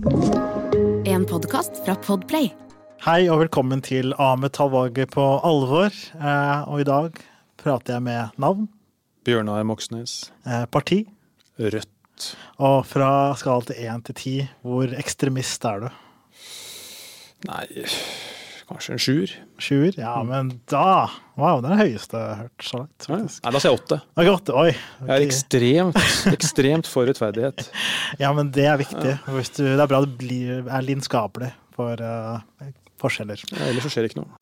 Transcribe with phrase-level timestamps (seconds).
[0.00, 2.46] En podkast fra Podplay.
[3.04, 4.70] Hei og velkommen til Ahmed tar
[5.12, 5.92] på alvor.
[6.16, 7.18] Eh, og i dag
[7.60, 8.70] prater jeg med navn,
[9.28, 10.32] Bjørnar Moxnes.
[10.46, 11.02] eh, parti,
[11.58, 12.36] Rødt.
[12.58, 15.88] og fra skala til én til ti, hvor ekstremist er du?
[17.50, 17.66] Nei,
[18.70, 19.34] kanskje en sjuer?
[19.60, 19.98] Sjuer?
[19.98, 21.10] Ja, men da
[21.40, 23.06] Wow, det er det høyeste jeg har hørt så langt.
[23.08, 23.96] Nei, da sier jeg åtte.
[24.12, 24.56] Ok, åtte.
[24.60, 24.72] Oi.
[25.06, 25.96] Jeg er ekstremt,
[26.36, 27.64] ekstremt for rettferdighet.
[28.20, 29.14] Ja, men det er viktig.
[29.38, 32.44] Hvis du, det er bra du blir, er lidenskapelig for uh,
[33.00, 33.40] forskjeller.
[33.54, 34.32] Ja, ellers så skjer det ikke noe.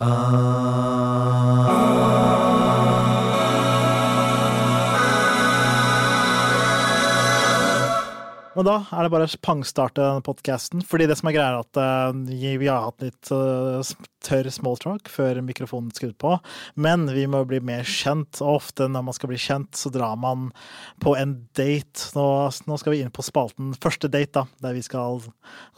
[8.59, 10.81] Men da er det bare å pangstarte denne podkasten.
[10.83, 13.91] Fordi det som er greia, er at eh, vi har hatt litt eh,
[14.27, 16.33] tørr smalltalk før mikrofonen skrudd på.
[16.75, 20.19] Men vi må bli mer kjent, og ofte når man skal bli kjent, så drar
[20.19, 20.49] man
[21.05, 22.09] på en date.
[22.19, 22.27] Nå,
[22.67, 25.23] nå skal vi inn på spalten Første date, da, der vi skal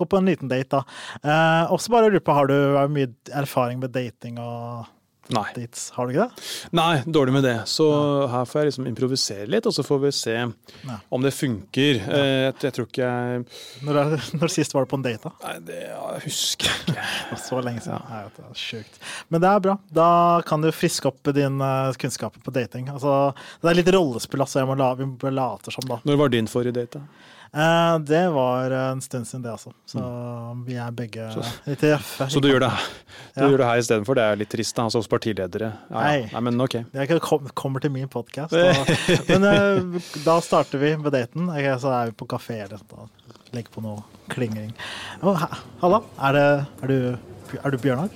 [0.01, 0.81] gå på en liten date.
[0.81, 1.21] da.
[1.21, 2.57] Eh, også bare lurer på, har du
[2.97, 4.89] mye erfaring med dating og
[5.35, 5.45] Nei.
[5.57, 5.89] dates?
[5.97, 6.45] Har du ikke det?
[6.77, 7.55] Nei, dårlig med det.
[7.71, 7.87] Så
[8.33, 10.37] her får jeg liksom improvisere litt, og så får vi se
[11.11, 12.01] om det funker.
[12.03, 12.21] Ja.
[12.21, 13.45] Jeg, jeg tror ikke jeg
[13.87, 15.31] Når, er- når sist var du på en date?
[15.31, 15.35] da?
[15.47, 17.41] Nei, det jeg husker jeg ikke.
[17.47, 18.07] Så lenge siden.
[18.11, 19.01] Nei, det er sjukt.
[19.31, 19.77] Men det er bra.
[20.01, 20.09] Da
[20.47, 22.89] kan du friske opp din uh, kunnskap på dating.
[22.93, 23.17] Altså,
[23.63, 24.63] det er litt rollespill, altså.
[24.63, 26.01] Jeg må la, vi må late som, da.
[26.07, 27.01] Når var din forrige date?
[27.03, 27.29] da?
[27.51, 29.73] Eh, det var en stund siden, det, altså.
[29.91, 30.01] Så
[30.67, 31.25] vi er begge
[31.67, 32.29] litt røffe.
[32.31, 32.71] Så du gjør det,
[33.35, 33.49] du Ja.
[33.49, 34.15] gjør det her istedenfor?
[34.15, 34.85] Det er litt trist, da.
[34.87, 35.73] Altså hos partiledere.
[35.91, 36.05] Ja, ja.
[36.05, 36.31] Nei.
[36.33, 36.77] Nei, men ok.
[36.95, 37.21] Jeg
[37.59, 38.53] kommer til min podkast.
[39.31, 41.51] Men eh, da starter vi med daten.
[41.51, 43.09] Okay, så er vi på kafé eller noe.
[43.53, 44.71] Legger på noe klingring.
[45.27, 45.35] Oh,
[45.83, 48.11] halla, er, det, er, du, er du Bjørnar?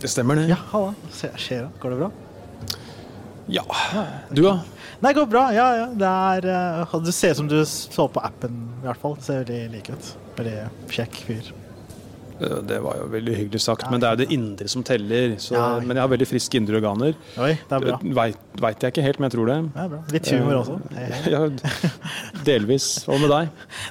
[0.00, 0.50] Det stemmer, det.
[0.52, 0.92] Ja, halla.
[1.12, 1.70] Skjer det?
[1.80, 2.10] Går det bra?
[3.50, 3.64] Ja.
[4.30, 4.58] Du, da?
[5.00, 5.46] Nei, det går bra.
[5.56, 5.86] Ja, ja.
[5.96, 9.16] Det er uh, Du ser ut som du så på appen, i hvert fall.
[9.16, 10.12] Det ser veldig lik ut.
[10.36, 10.58] Veldig
[10.92, 11.52] kjekk fyr.
[12.40, 15.36] Eh, Det var jo veldig hyggelig sagt, men det er jo det indre som teller.
[15.38, 15.54] Så.
[15.84, 17.14] Men jeg har veldig friske indre organer.
[17.38, 17.98] Oi, det er bra.
[18.20, 19.58] Veit, veit jeg ikke helt, men jeg tror det.
[19.74, 20.00] Det er bra.
[20.16, 20.78] Litt humor også.
[20.96, 21.08] Hei.
[21.30, 21.42] Ja,
[22.46, 22.86] delvis.
[23.06, 23.50] Hva med deg?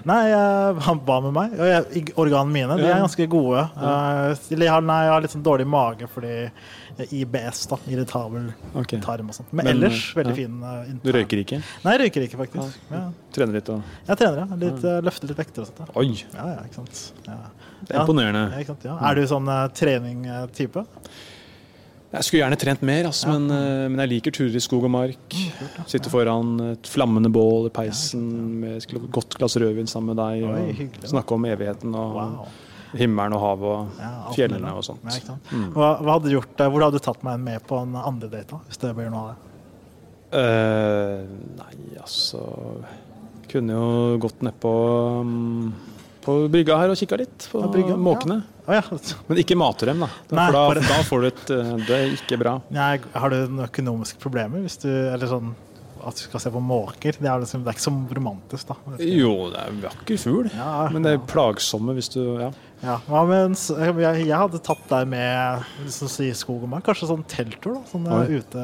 [0.09, 1.55] Nei, eh, han ba med meg.
[1.69, 3.63] Jeg, organene mine de er ganske gode.
[3.77, 6.35] Eh, jeg har, nei, jeg har litt sånn dårlig mage fordi
[7.15, 7.77] IBS, da.
[7.87, 8.99] Irritabel okay.
[9.03, 9.53] tarm og sånt.
[9.53, 10.39] Men, Men, ellers veldig ja.
[10.41, 10.57] fin.
[10.73, 11.61] eh, Du røyker ikke?
[11.85, 12.81] Nei, jeg røyker ikke, faktisk.
[12.91, 13.05] Ja.
[13.35, 14.59] Trener litt og Jeg trener, ja.
[14.65, 15.81] Litt, eh, løfter litt vekter og sånt.
[15.85, 15.95] Ja.
[16.01, 16.09] Oi!
[16.35, 17.03] Ja, ja, ikke sant.
[17.29, 17.39] Ja.
[17.79, 18.38] Det er imponerende.
[18.47, 18.87] Ja, ikke sant?
[18.89, 18.95] Ja.
[19.09, 20.85] Er du sånn uh, trening-type?
[22.09, 24.89] Jeg skulle gjerne trent mer, altså, men, eh, men jeg liker turer i skog og
[24.95, 25.35] mark.
[25.35, 28.23] Mm, Sitte foran et flammende bål i peisen
[28.63, 30.47] med et godt glass rødvin sammen med deg.
[30.47, 31.11] Oi, Og hyggelig.
[31.11, 32.47] snakke om evigheten og Wow.
[32.97, 35.05] himmelen og havet og Ja, fjellene og sånt.
[35.05, 35.35] Ja.
[35.53, 35.67] Mm.
[35.75, 38.49] Hva, hva hadde gjort, eh, hvor hadde du tatt meg med på en andre date,
[38.55, 39.37] da, hvis det blir noe av det?
[40.29, 41.25] Uh,
[41.57, 42.41] nei, altså
[43.49, 44.73] Kunne jo gått nedpå
[45.21, 45.73] um,
[46.29, 47.97] på brygga her og kikka litt på ja, måkene.
[48.07, 48.37] måkene.
[48.69, 48.83] Oh, ja.
[49.29, 50.09] Men ikke mate dem, da.
[50.29, 52.53] Nei, da, bare- da får du et eh, Det er ikke bra.
[52.75, 55.55] Nei, har du noen økonomiske problemer hvis du Eller sånn
[55.99, 57.17] at du skal se på måker?
[57.19, 58.77] Det er, liksom, det er ikke så romantisk, da.
[59.03, 62.53] Jo, det er en vakker fugl, Ja, men det er plagsomme hvis du Ja.
[62.79, 66.69] Ja, hva med en s- jeg, jeg hadde tatt deg med liksom, i skog og
[66.71, 66.85] mark.
[66.87, 67.81] Kanskje sånn telttur, da.
[67.91, 68.63] Sånn eh, ute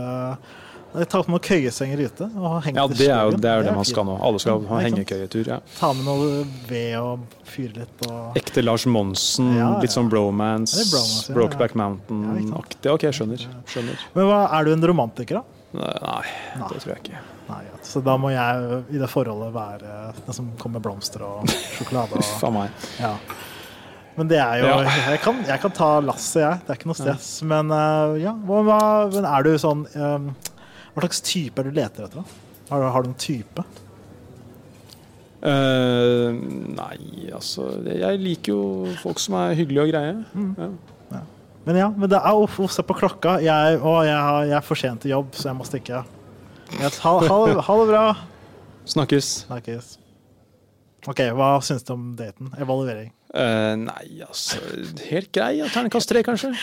[0.96, 3.88] Jeg tar med noen køyesenger ute ja, det er jo det, er jo det man
[3.88, 4.16] skal nå.
[4.24, 5.50] Alle skal ha hengekøyetur.
[5.50, 5.58] Ja.
[5.80, 6.30] Ta med noe
[6.70, 9.82] ved og fyre litt og Ekte Lars Monsen, Ja, ja.
[9.84, 12.92] litt sånn bromance, bromance, Brokeback Mountain-aktig.
[12.94, 13.44] Ok, skjønner.
[13.72, 14.06] skjønner.
[14.16, 15.62] Men hva, er du en romantiker, da?
[15.76, 16.22] Nei,
[16.56, 16.70] Nei.
[16.72, 17.24] det tror jeg ikke.
[17.50, 17.76] Nei, ja.
[17.86, 22.16] Så da må jeg i det forholdet være den som kommer med blomster og sjokolade.
[22.18, 22.88] Og, Faen meg.
[23.02, 23.12] ja.
[24.16, 24.76] Men det er jo Ja.
[25.12, 26.60] jeg, kan, jeg kan ta lasset, jeg.
[26.64, 27.30] Det er ikke noe stress.
[27.44, 28.78] Men eh, ja, hva,
[29.12, 30.30] men er du sånn eh,
[30.96, 32.24] Hva slags type er du leter etter?
[32.24, 32.24] da?
[32.72, 33.64] Har du, har du en type?
[35.46, 36.32] Uh,
[36.74, 40.14] nei, altså Jeg liker jo folk som er hyggelige og greie.
[40.34, 40.54] Mm.
[41.14, 41.20] Ja.
[41.66, 43.36] Men ja, men det er uff, uff, se på klokka.
[43.42, 46.02] Jeg, å, jeg, har- jeg er for sent til jobb, så jeg må stikke.
[46.80, 48.04] Ja, Ha, ha, ha det bra.
[48.90, 49.30] Snakkes.
[49.48, 49.92] Snakkes.
[51.10, 52.50] OK, hva syns du om daten?
[52.62, 53.12] Evaluering.
[53.36, 54.62] Eh, nei, altså
[55.10, 55.58] Helt grei.
[55.60, 56.54] Ja, Terningkast tre, kanskje.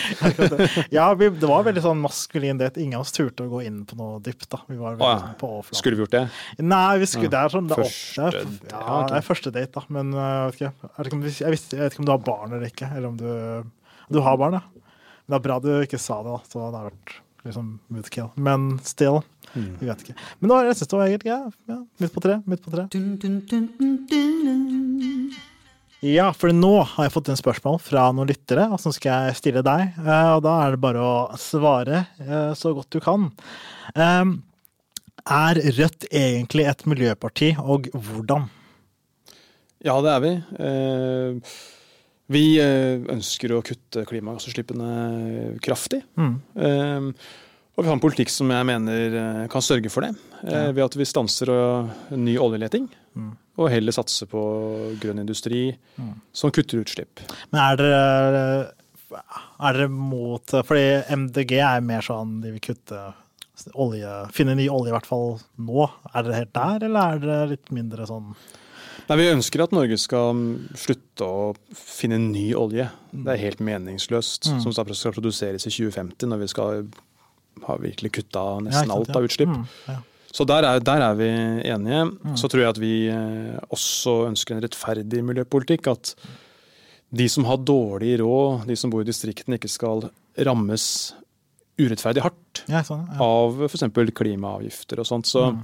[0.96, 2.80] Ja, vi, det var veldig sånn maskulin date.
[2.80, 4.48] Ingen av oss turte å gå inn på noe dypt.
[4.54, 4.62] da.
[4.70, 5.18] Vi var veldig oh, ja.
[5.20, 5.80] sånn på overflaten.
[5.82, 6.22] Skulle vi gjort det?
[6.64, 9.00] Nei, vi skulle, det er sånn det er, opp- Første det er, date, ja, ja,
[9.10, 9.82] det er første date, da.
[9.98, 12.24] Men jeg vet ikke, jeg vet om, jeg, vet, jeg vet ikke om du har
[12.30, 12.88] barn eller ikke.
[12.96, 13.28] Eller om du
[14.12, 14.64] Du har barn, ja.
[14.72, 16.40] Men det er bra du ikke sa det, da.
[16.48, 17.14] Så det har vært
[17.44, 18.32] liksom moodkill.
[18.48, 19.20] Men still.
[19.52, 19.76] Mm.
[19.80, 20.16] Vi vet ikke.
[20.40, 21.62] Men det var, jeg syns det var helt greit.
[21.68, 22.40] Ja, midt på tre.
[22.48, 22.88] Midt på tre.
[26.02, 29.36] Ja, for nå har jeg fått inn spørsmål fra noen lyttere, og så skal jeg
[29.38, 29.92] stille deg.
[30.02, 33.28] Eh, Og da er det bare å svare eh, så godt du kan.
[33.94, 34.32] Eh,
[35.22, 38.48] Er Rødt egentlig et miljøparti, og hvordan?
[39.86, 40.32] Ja, det er vi.
[40.58, 41.54] Eh,
[42.32, 46.02] vi eh, ønsker å kutte klimagassutslippene kraftig.
[46.18, 46.34] Mm.
[46.56, 47.06] Eh,
[47.72, 50.10] og vi har en politikk som jeg mener kan sørge for det.
[50.50, 50.66] ja.
[50.74, 51.48] Ved at vi stanser
[52.18, 52.90] ny oljeleting.
[53.16, 53.30] Mm.
[53.60, 54.42] Og heller satse på
[55.02, 56.14] grønn industri Mm.
[56.32, 57.20] som kutter utslipp.
[57.52, 58.72] Men er dere,
[59.60, 63.12] er dere mot Fordi MDG er mer sånn de vil kutte
[63.74, 65.84] olje Finne ny olje, i hvert fall nå.
[66.14, 68.32] Er dere helt der, eller er dere litt mindre sånn
[69.08, 72.86] Nei, Vi ønsker at Norge skal mm, slutte å finne ny olje.
[73.10, 74.46] Det er helt meningsløst.
[74.48, 74.60] Mm.
[74.62, 76.84] Som skal produseres i 2050, når vi skal
[77.66, 79.50] ha virkelig kutta nesten ja, sant, alt av utslipp.
[79.50, 79.58] Ja.
[79.58, 79.98] Mm, ja.
[80.32, 81.28] Så der er, der er vi
[81.68, 82.04] enige.
[82.24, 82.36] Mm.
[82.40, 85.86] Så tror jeg at vi eh, også ønsker en rettferdig miljøpolitikk.
[85.92, 86.14] At
[87.12, 90.06] de som har dårlig råd, de som bor i distriktene, ikke skal
[90.38, 90.86] rammes
[91.78, 93.18] urettferdig hardt Ja, sånn, ja.
[93.20, 93.84] av f.eks.
[94.16, 95.26] klimaavgifter og sånt.
[95.28, 95.62] Så Mm.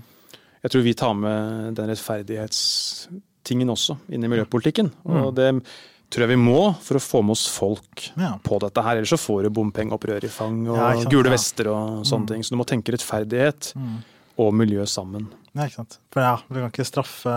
[0.62, 4.90] jeg tror vi tar med den rettferdighetstingen også inn i miljøpolitikken.
[5.04, 5.34] Og Mm.
[5.34, 5.62] det
[6.10, 8.38] tror jeg vi må for å få med oss folk Ja.
[8.42, 8.96] på dette her.
[8.96, 12.28] Ellers så får du bompengeopprør i fang og Ja, sant, gule vester og sånne Mm.
[12.28, 12.42] ting.
[12.42, 14.02] Så du må tenke rettferdighet Mm.
[14.38, 15.26] Og miljø sammen.
[15.54, 15.98] Ja, ikke sant.
[16.14, 17.34] For ja, vi kan ikke straffe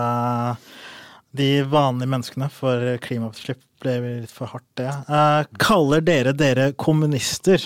[1.34, 3.62] de vanlige menneskene for klimautslipp.
[3.82, 4.90] Det blir litt for hardt, det.
[5.10, 7.64] Eh, kaller dere dere kommunister?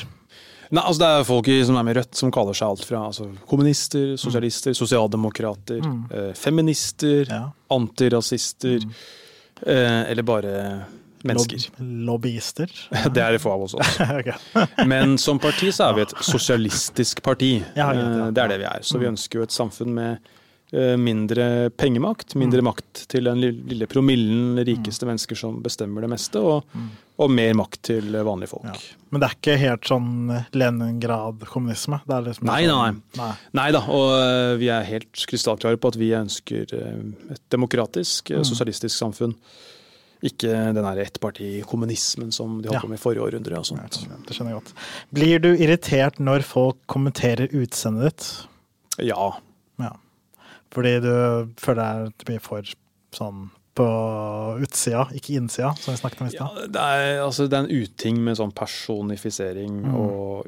[0.71, 2.87] Nei, altså Det er folk i, som er med i Rødt som kaller seg alt
[2.89, 6.01] fra altså, kommunister, sosialister, sosialdemokrater, Mm.
[6.11, 7.51] eh, feminister, Ja.
[7.71, 8.93] antirasister, Mm.
[9.67, 10.87] eh, eller bare
[11.25, 11.69] mennesker.
[11.81, 12.71] Lob lobbyister?
[13.15, 14.07] Det er det få av oss også.
[14.93, 17.63] Men som parti så er vi et sosialistisk parti.
[17.77, 18.43] Ja, vet det.
[18.43, 18.81] Eh, er det vi er.
[18.83, 19.15] Så vi Mm.
[19.17, 20.19] ønsker jo et samfunn med
[20.73, 22.65] eh, mindre pengemakt, mindre Mm.
[22.67, 26.89] makt til den lille promillen rikeste mennesker som bestemmer det meste, og, Mm.
[27.23, 28.65] og mer makt til vanlige folk.
[28.65, 28.97] Ja.
[29.13, 32.01] Men det er ikke helt sånn Leningrad-kommunisme?
[32.07, 36.11] Liksom Nei, sånn, nei, Nei da, og eh, vi er helt krystallklare på at vi
[36.19, 38.45] ønsker eh, et demokratisk, eh, Mm.
[38.51, 39.35] sosialistisk samfunn.
[40.25, 42.81] Ikke den ettpartikommunismen som de holdt Ja.
[42.81, 43.99] på med i forrige århundre og sånt.
[44.09, 44.73] Ja, Det skjønner jeg godt.
[45.13, 48.47] Blir du irritert når folk kommenterer utseendet ditt?
[49.05, 49.33] Ja.
[49.79, 49.93] Ja.
[50.73, 52.63] Fordi du føler deg mye for
[53.13, 53.85] sånn på
[54.65, 57.83] utsida, ikke innsida, som vi snakket om i ja det, er, altså, det er en
[57.85, 59.95] uting med sånn personifisering, Mm.
[59.95, 60.47] og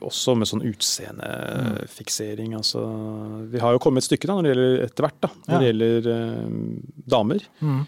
[0.00, 2.54] også med sånn utseendefiksering.
[2.54, 2.84] Altså,
[3.50, 5.68] vi har jo kommet et stykke da, når det gjelder etter hvert, da, når det
[5.72, 6.48] gjelder eh,
[7.16, 7.40] damer.
[7.60, 7.86] Mm.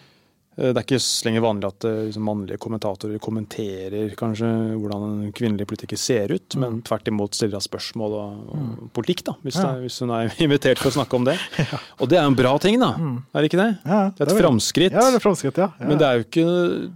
[0.59, 4.49] Eh, Det er ikke lenger vanlig at eh, liksom, mannlige kommentatorer kommenterer kanskje
[4.81, 9.23] hvordan en kvinnelig politiker ser ut, men tvert imot stiller av spørsmål og, og politikk,
[9.31, 9.63] da, hvis, Mm.
[9.63, 9.73] Ja.
[9.77, 11.37] det hvis hun er invitert for å snakke om det.
[12.01, 12.91] Og det er en bra ting, da.
[12.99, 13.17] Mm.
[13.35, 13.69] Er det ikke det?
[13.87, 14.93] Ja, Det er et framskritt.
[14.97, 15.69] Ja, det er framskritt, ja.
[15.79, 15.87] ja.
[15.87, 16.47] Men det er jo ikke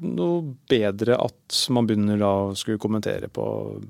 [0.03, 3.45] noe bedre at man begynner da å skulle kommentere på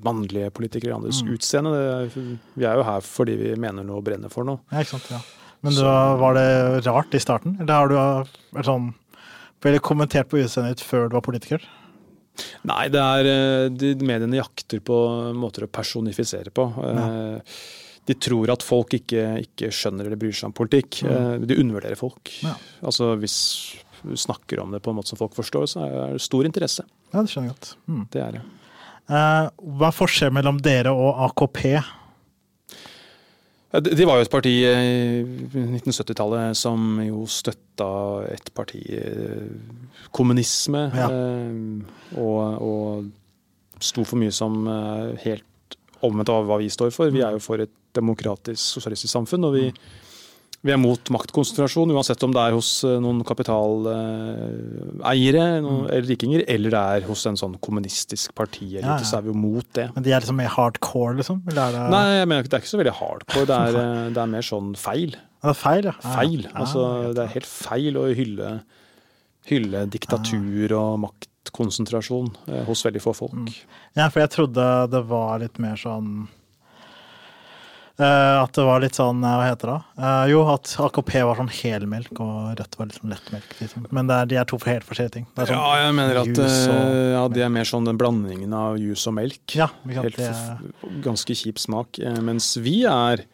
[0.05, 1.31] mannlige politikere i andres Mm.
[1.37, 1.73] utseende.
[1.75, 2.11] Er,
[2.59, 4.61] vi er jo her fordi vi mener noe og brenner for noe.
[4.73, 5.21] Ja, ikke sant, ja.
[5.65, 6.49] Men var, var det
[6.85, 7.55] rart i starten?
[7.63, 7.95] Eller har du
[8.59, 8.91] vært sånn
[9.65, 11.63] Ble det kommentert på utseendet ditt før du var politiker?
[12.67, 14.97] Nei, det er eh, de mediene jakter på
[15.39, 16.67] måter å personifisere på.
[16.83, 17.07] Ja.
[18.05, 21.01] De tror at folk ikke, ikke skjønner eller bryr seg om politikk.
[21.09, 22.35] Eh, De undervurderer folk.
[22.45, 22.53] Ja.
[22.85, 23.39] Altså Hvis
[24.05, 26.85] du snakker om det på en måte som folk forstår, så er det stor interesse.
[27.15, 27.71] Ja, det skjønner jeg godt.
[27.89, 28.03] Mm.
[28.13, 28.43] Det er det.
[29.09, 29.47] Eh,
[29.79, 31.63] hva er forskjellen mellom dere og AKP?
[33.83, 37.89] De var jo et parti eh, i 1970-tallet som jo støtta
[38.31, 39.49] et parti eh,
[40.15, 40.85] kommunisme.
[40.95, 41.09] Ja.
[41.11, 44.63] eh, Og, og sto for mye som
[45.25, 47.11] helt omvendt av hva vi står for.
[47.11, 49.49] Vi er jo for et demokratisk, sosialistisk samfunn.
[49.49, 49.67] og vi
[50.65, 56.45] vi er mot maktkonsentrasjon, uansett om det er hos eh, noen kapitaleiere noen, eller rikinger,
[56.51, 59.05] eller det er hos en sånn kommunistisk parti, eller Ja, ja.
[59.05, 59.87] så er vi jo mot det.
[59.97, 61.39] Men de er liksom mer hardcore, liksom?
[61.51, 63.47] Eller er det, Nei, jeg mener det er ikke så veldig hardcore.
[63.51, 65.13] Det er, eh, det er mer sånn feil.
[65.45, 65.95] Ja, det feil, ja?
[66.01, 66.43] Feil.
[66.55, 66.81] Altså,
[67.17, 68.49] det er helt feil å hylle,
[69.51, 73.37] hylle diktatur og maktkonsentrasjon eh, hos veldig få folk.
[73.37, 73.53] Mm.
[74.01, 76.09] Ja, for jeg trodde det var litt mer sånn
[77.97, 79.77] At det var litt sånn, eh, hva heter det?
[80.03, 83.53] Uh, jo, at AKP var sånn helmelk, og Rødt var litt sånn lettmelk.
[83.61, 83.85] Liksom.
[83.95, 85.27] Men det er, de er to helt forskjellige ting.
[85.37, 88.53] Det er sånn, Ja, jeg mener at eh, ja, de er mer sånn den blandingen
[88.59, 89.55] av juice og melk.
[89.55, 90.35] Ja, Helt det-
[91.07, 92.01] ganske kjip smak.
[92.03, 93.25] eh, Mens vi er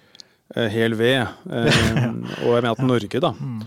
[0.55, 1.26] eh, hel ved.
[1.49, 1.83] eh,
[2.45, 3.62] Og jeg mener at Norge, da, Mm.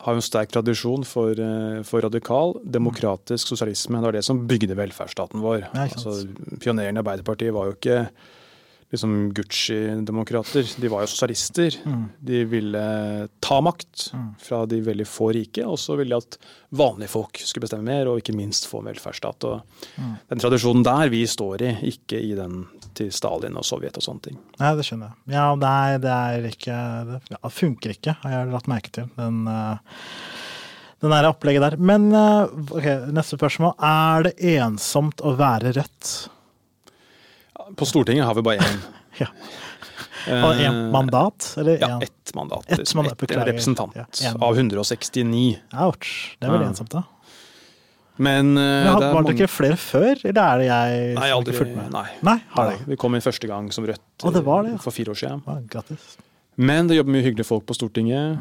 [0.00, 4.00] har en sterk tradisjon for, eh, for radikal, demokratisk sosialisme.
[4.00, 5.68] Det var det som bygde velferdsstaten vår.
[5.76, 6.24] Altså,
[6.58, 8.08] pionerene i Arbeiderpartiet var jo ikke
[8.92, 10.66] liksom Gucci-demokrater.
[10.80, 11.76] De var jo sosialister.
[11.88, 12.02] Mm.
[12.20, 12.82] De ville
[13.40, 14.34] ta makt Mm.
[14.38, 16.36] fra de veldig få rike, og så ville de at
[16.76, 19.44] vanlige folk skulle bestemme mer, og ikke minst få en velferdsstat.
[19.48, 19.62] Og
[19.98, 20.18] Mm.
[20.28, 24.22] Den tradisjonen der vi står i, ikke i den til Stalin og Sovjet og sånne
[24.22, 24.38] ting.
[24.60, 25.32] Nei, det skjønner jeg.
[25.34, 29.08] Ja, nei, det er ikke Det funker ikke, har jeg lagt merke til.
[29.16, 29.78] Den, eh,
[31.00, 31.76] den der opplegget der.
[31.78, 33.74] Men eh, ok, neste spørsmål.
[33.80, 36.28] Er det ensomt å være Rødt?
[37.76, 38.82] På Stortinget har vi bare én.
[39.20, 39.26] Ja.
[40.32, 41.54] Og Eh, én mandat?
[41.58, 42.02] Eller Ja, en...
[42.02, 42.64] ett mandat.
[42.70, 45.58] Ett mandat, Ett representant Ja, av 169.
[45.74, 46.36] Ouch.
[46.40, 46.68] Det er Ja.
[46.68, 47.02] ensomt, da.
[48.16, 51.52] Men, eh, Men er Var det ikke flere før, eller er det jeg Nei, aldri.
[51.52, 51.90] ikke fulgte med?
[51.92, 52.06] Nei.
[52.22, 52.86] Nei, har det.
[52.86, 54.74] Vi kom inn første gang som Rødt Å, det det, ja.
[54.74, 55.42] eh, for fire år siden.
[55.74, 55.82] Ja.
[56.56, 58.38] Men det jobber mye hyggelige folk på Stortinget.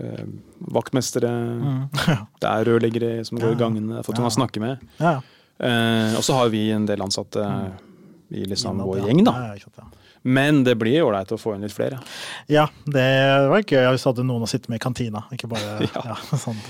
[0.00, 0.24] Eh,
[0.72, 1.28] vaktmestere.
[1.30, 1.90] Mm.
[2.08, 2.26] Ja.
[2.40, 3.88] Det er rørleggere som går i gangene.
[3.88, 4.78] Det har fått noen å snakke med.
[4.98, 5.20] Ja.
[5.60, 7.44] Eh, og så har vi en del ansatte
[8.30, 9.54] i liksom vår gjeng, da.
[9.56, 9.86] Ja.
[10.28, 12.00] Men det blir ålreit å få inn litt flere.
[12.50, 13.04] Ja, det
[13.48, 15.22] var gøy hvis du hadde noen å sitte med i kantina.
[15.32, 16.02] Ikke bare Ja.
[16.10, 16.16] ja.
[16.36, 16.66] sånt.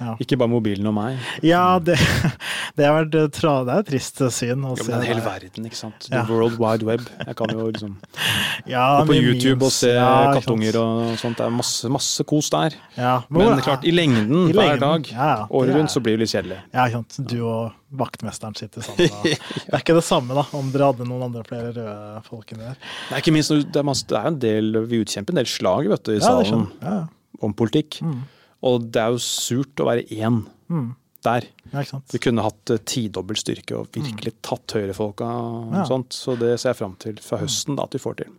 [0.00, 1.18] Ja, Ikke bare mobilen og meg.
[1.44, 1.98] ja det,
[2.78, 4.88] det, har vært eh, det er et trist syn å se.
[4.88, 6.08] men er hele verden, ikke sant.
[6.08, 7.04] The World Wide Web.
[7.26, 7.98] Jeg kan jo liksom
[8.72, 9.92] Ja, gå på YouTube YouTube og se
[10.38, 11.38] kattunger og sånt.
[11.38, 12.74] Det er masse, masse kos der.
[12.96, 15.12] ja, Men er klart, i lengden, I hver dag,
[15.52, 16.58] året er- rundt, så blir det litt kjedelig.
[16.72, 17.20] Ja, ikke sant.
[17.30, 19.08] Du og vaktmesteren sitter sammen.
[19.08, 19.22] Da.
[19.68, 22.66] Det er ikke det samme da, om dere hadde noen andre flere røde folk inni
[22.66, 22.76] der.
[23.10, 25.88] Nei, ikke minst, det er, masse, det er en del, Vi utkjemper en del slag
[25.88, 26.66] vet du, i Ja, salen.
[26.82, 26.96] Ja,
[27.40, 28.00] om politikk.
[28.04, 28.22] Mm.
[28.68, 30.90] Og det er jo surt å være én Mm.
[31.24, 31.46] der.
[31.72, 31.82] ja.
[32.12, 35.86] Vi kunne hatt eh, tidobbel styrke og virkelig tatt høyrefolka og Mm.
[35.88, 36.12] Sånt.
[36.12, 38.34] Så det ser jeg fram til fra høsten da, at vi får til.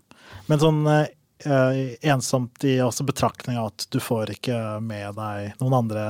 [0.48, 1.08] Men sånn eh,
[1.46, 6.06] ensomt i også betraktning av at du får ikke med deg noen andre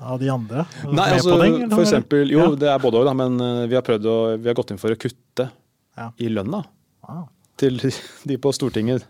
[0.00, 2.54] av de andre Nei, altså, den, for eksempel, jo, Ja.
[2.60, 4.92] det er både òg, men eh, vi har prøvd å, vi har gått inn for
[4.92, 5.48] å kutte
[5.96, 6.10] Ja.
[6.20, 6.64] i lønna
[7.08, 7.28] Wow.
[7.56, 7.78] til
[8.28, 9.06] de på Stortinget.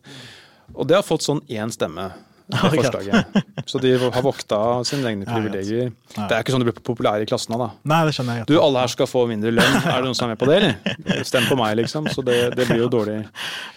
[0.75, 2.13] Og det har fått sånn én stemme.
[2.47, 3.39] Det forslaget.
[3.67, 5.89] Så de har vokta sine egne Ja, privilegier.
[6.15, 6.27] Ja.
[6.29, 7.69] Det er ikke sånn du blir populære i klassene, da.
[7.91, 8.49] Nei, det skjønner jeg.
[8.51, 9.79] Du, alle her skal få mindre lønn.
[9.83, 11.25] Er det noen som er med på det, eller?
[11.27, 12.07] Stem på meg, liksom.
[12.15, 13.19] Så det, det blir jo dårlig.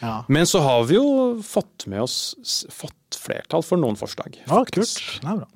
[0.03, 0.19] Ja.
[0.29, 1.07] Men så har vi jo
[1.45, 2.19] fått med oss
[2.73, 4.37] fått flertall for noen forslag.
[4.45, 4.93] Ja, kult.
[5.17, 5.49] Det er bra.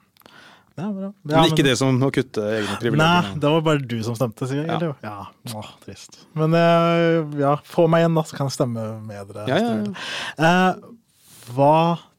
[0.73, 1.11] Det bra.
[1.29, 3.27] Ja, Men ikke det som å kutte egne privilegier?
[3.29, 4.65] Nei, det var bare du som stemte, jeg.
[4.65, 4.93] Ja.
[5.05, 5.27] Ja.
[5.53, 6.17] Åh, trist.
[6.39, 9.45] Men eh, ja, få meg igjen, da, så kan jeg stemme med dere.
[9.51, 10.49] Ja, ja, ja.
[10.49, 11.75] Eh, hva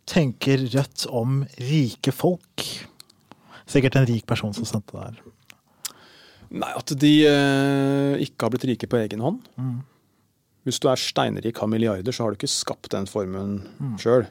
[0.06, 2.64] tenker Rødt om rike folk?
[3.66, 5.20] Sikkert en rik person som sendte det her.
[6.54, 9.40] Nei, at de eh, ikke har blitt rike på egen hånd.
[9.58, 9.78] Mm.
[10.64, 13.96] Hvis du er steinrik, har milliarder, så har du ikke skapt den formuen Mm.
[14.00, 14.26] sjøl.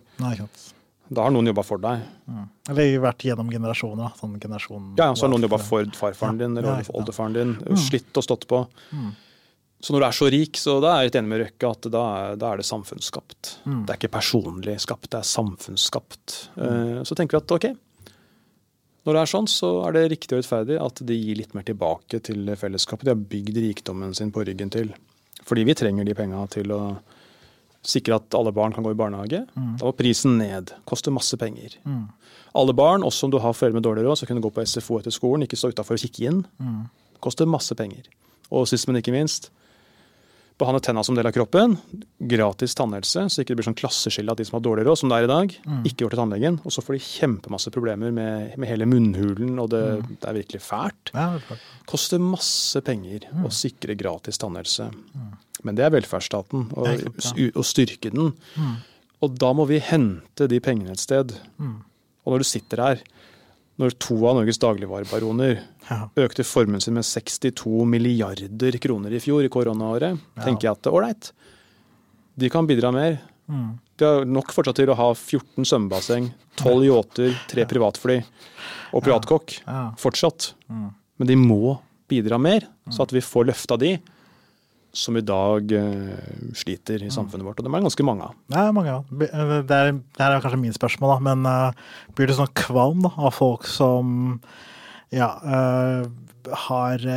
[1.14, 2.06] Da har noen jobba for deg.
[2.30, 2.46] Mm.
[2.72, 4.14] Eller vært gjennom generasjoner.
[4.18, 7.00] Sånn generasjon Ja, Så har noen jobba for farfaren din eller Ja, ja, ja.
[7.02, 7.56] oldefaren din.
[7.60, 7.78] Mm.
[7.78, 8.64] Slitt og stått på.
[8.94, 9.12] Mm.
[9.84, 11.88] Så når du er så rik, så da er jeg litt enig med Røkke at
[11.92, 12.04] da
[12.40, 13.50] da er det samfunnsskapt.
[13.68, 13.82] Mm.
[13.84, 16.36] Det er ikke personlig skapt, det er samfunnsskapt.
[16.56, 17.68] Eh, Så tenker vi at ok,
[19.04, 21.66] når det er sånn, så er det riktig og rettferdig at de gir litt mer
[21.68, 23.04] tilbake til fellesskapet.
[23.04, 24.94] De har bygd rikdommen sin på ryggen til.
[25.44, 26.80] Fordi vi trenger de penga til å
[27.84, 29.42] sikre at alle barn kan gå i barnehage.
[29.60, 29.74] Mm.
[29.82, 30.72] Da var prisen ned.
[30.88, 31.76] Koster masse penger.
[31.84, 32.06] Mm.
[32.56, 35.02] Alle barn, også om du har foreldre med dårlig råd, skal kunne gå på SFO
[35.02, 36.40] etter skolen, ikke stå utafor og kikke inn.
[36.64, 36.86] Mm.
[37.20, 38.08] Koster masse penger.
[38.56, 39.50] Og sist, men ikke minst,
[40.60, 41.78] behandle tenna som del av kroppen.
[42.20, 45.10] Gratis tannhelse, så ikke det blir sånn klasseskille at de som har dårlig råd, som
[45.12, 45.84] det er i dag, Mm.
[45.90, 46.60] ikke går til tannlegen.
[46.66, 49.84] Og så får de kjempemasse problemer med, med hele munnhulen, og det,
[50.22, 51.12] det er virkelig fælt.
[51.14, 51.60] Ja, det er.
[51.90, 53.46] Koster masse penger Mm.
[53.46, 54.92] å sikre gratis tannhelse.
[55.64, 57.50] Men det er velferdsstaten, og, Det er klart, ja.
[57.56, 58.34] og styrke den.
[58.58, 58.76] Mm.
[59.24, 61.32] Og da må vi hente de pengene et sted.
[61.60, 61.82] Mm.
[62.26, 63.00] Og når du sitter her,
[63.80, 66.10] når to av Norges dagligvarebaroner Ja.
[66.16, 70.44] økte formuen sin med 62 milliarder kroner i fjor, i koronaåret, Ja.
[70.44, 71.32] tenker jeg at ålreit,
[72.38, 73.20] de kan bidra mer.
[73.50, 73.80] Mm.
[73.98, 78.24] De har nok fortsatt til å ha 14 svømmebasseng, 12 yachter, tre privatfly
[78.94, 79.60] og privatkokk.
[79.68, 79.92] Ja.
[79.98, 80.54] Fortsatt.
[80.70, 80.94] Mm.
[81.20, 84.00] Men de må bidra mer, så at vi får løfta de
[84.94, 87.58] som i dag uh, sliter i samfunnet vårt.
[87.60, 88.36] Og dem er det ganske mange av.
[88.54, 88.98] Det er mange.
[89.10, 92.52] Be- eh, Det er, det er kanskje min spørsmål, da, men uh, blir du sånn
[92.60, 94.38] kvalm da, av folk som
[95.14, 96.06] ja, uh,
[96.68, 97.08] har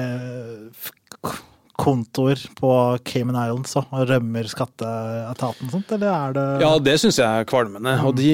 [1.76, 2.70] kontoer på
[3.04, 7.48] Cayman Islands og rømmer skatteetaten og sånt, eller er det Ja, det syns jeg er
[7.48, 7.92] kvalmende.
[8.08, 8.30] Og de,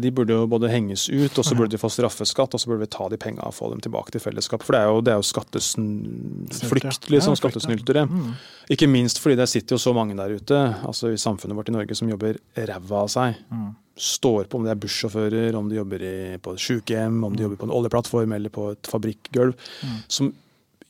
[0.00, 2.84] de burde jo både henges ut, og så burde de få straffeskatt, og så burde
[2.86, 4.66] vi ta de penga og få dem tilbake til fellesskapet.
[4.66, 7.38] For det er jo, det er jo skatteflykt, liksom.
[7.40, 8.06] Skattesnyltere.
[8.06, 8.34] Mm.
[8.74, 11.74] Ikke minst fordi det sitter jo så mange der ute, altså i samfunnet vårt i
[11.74, 13.42] Norge, som jobber ræva av seg.
[13.50, 13.72] Mm.
[14.04, 17.46] Står på om de er bussjåfører, om de jobber i, på et sykehjem, om de
[17.46, 19.58] jobber på en oljeplattform eller på et fabrikkgulv.
[19.82, 20.00] Mm.
[20.06, 20.32] Som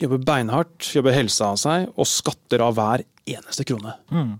[0.00, 3.94] jobber beinhardt, jobber helsa av seg, og skatter av hver eneste krone.
[4.10, 4.38] Mm.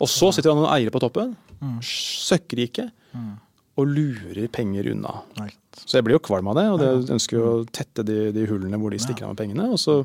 [0.00, 1.78] Og så sitter det noen eiere på toppen, Mm.
[1.84, 3.36] søkkrike, Mm.
[3.76, 5.22] og lurer penger unna.
[5.38, 5.56] Right.
[5.86, 8.46] Så jeg blir jo kvalm av det, og det ønsker jo å tette de, de
[8.46, 9.70] hullene hvor de stikker av med pengene.
[9.70, 10.04] Og så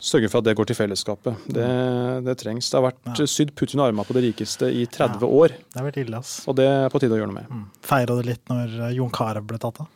[0.00, 1.36] sørge for at det går til fellesskapet.
[1.46, 2.70] Det, det trengs.
[2.70, 3.26] Det har vært Ja.
[3.26, 5.28] sydd Putin i armene på de rikeste i 30 Ja.
[5.28, 6.48] år, Det er vært ille, ass.
[6.48, 7.48] og det er på tide å gjøre noe med.
[7.48, 7.66] Mm.
[7.82, 9.88] Feira det litt når eh, Jon Carew ble tatt av?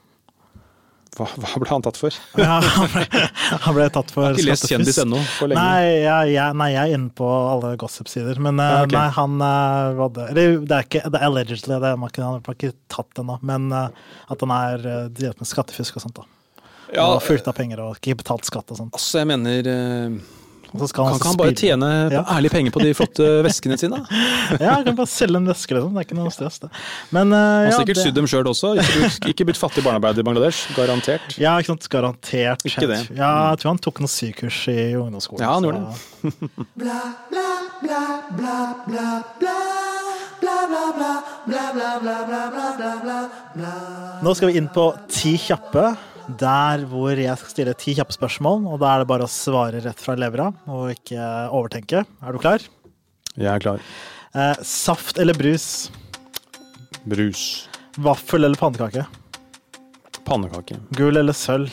[1.14, 2.16] Hva, hva ble han tatt for?
[2.40, 3.04] Ja, han, ble,
[3.64, 5.62] han ble tatt for Jeg har ikke lest Kjendis ennå for lenge.
[5.62, 8.40] Nei, jeg, jeg, nei, jeg er inne på alle gossip-sider.
[8.42, 8.96] Men eh, Ja, okay.
[8.98, 12.40] nei, han eh, det, eller, det er ikke det er allegedly, det man kan- han
[12.42, 13.38] har ikke tatt ennå.
[13.46, 13.88] Men eh,
[14.34, 16.18] at han er drevet med skattefusk og sånt.
[16.18, 16.26] da.
[16.94, 18.94] Ja, og fulgt av penger og ikke betalt skatt og sånt.
[18.98, 19.70] altså, jeg mener
[20.74, 22.22] eh, Og så skal Kan han ikke han bare tjene Ja.
[22.34, 24.00] ærlige penger på de flotte veskene sine?
[24.60, 25.94] Ja, han kan bare selge en veske, liksom.
[25.94, 26.70] Det er ikke noe stress, det.
[27.14, 28.74] Men uh, Han har ja, sikkert det- sydd dem sjøl også.
[28.82, 30.66] Ikke ikke blitt fattig barnearbeider i Bangladesh.
[30.76, 31.38] Garantert.
[31.38, 31.88] Ja, ikke sant.
[31.92, 32.64] Garantert.
[32.66, 33.00] Ikke det.
[33.16, 35.44] Ja, jeg tror han tok noen sykurs i ungdomsskolen.
[35.46, 36.94] Ja, han gjorde det
[44.24, 45.84] Nå skal vi inn på Ti kjappe,
[46.40, 48.64] der hvor jeg skal stille ti kjappe spørsmål.
[48.70, 52.04] Og da er det bare å svare rett fra levra, og ikke overtenke.
[52.04, 52.64] Er du klar?
[53.34, 53.84] Jeg er klar.
[54.34, 55.90] Eh, saft eller brus?
[57.04, 57.68] Brus.
[58.00, 59.04] Vaffel eller pannekake?
[60.24, 60.78] Pannekake.
[60.96, 61.70] Gull eller sølv?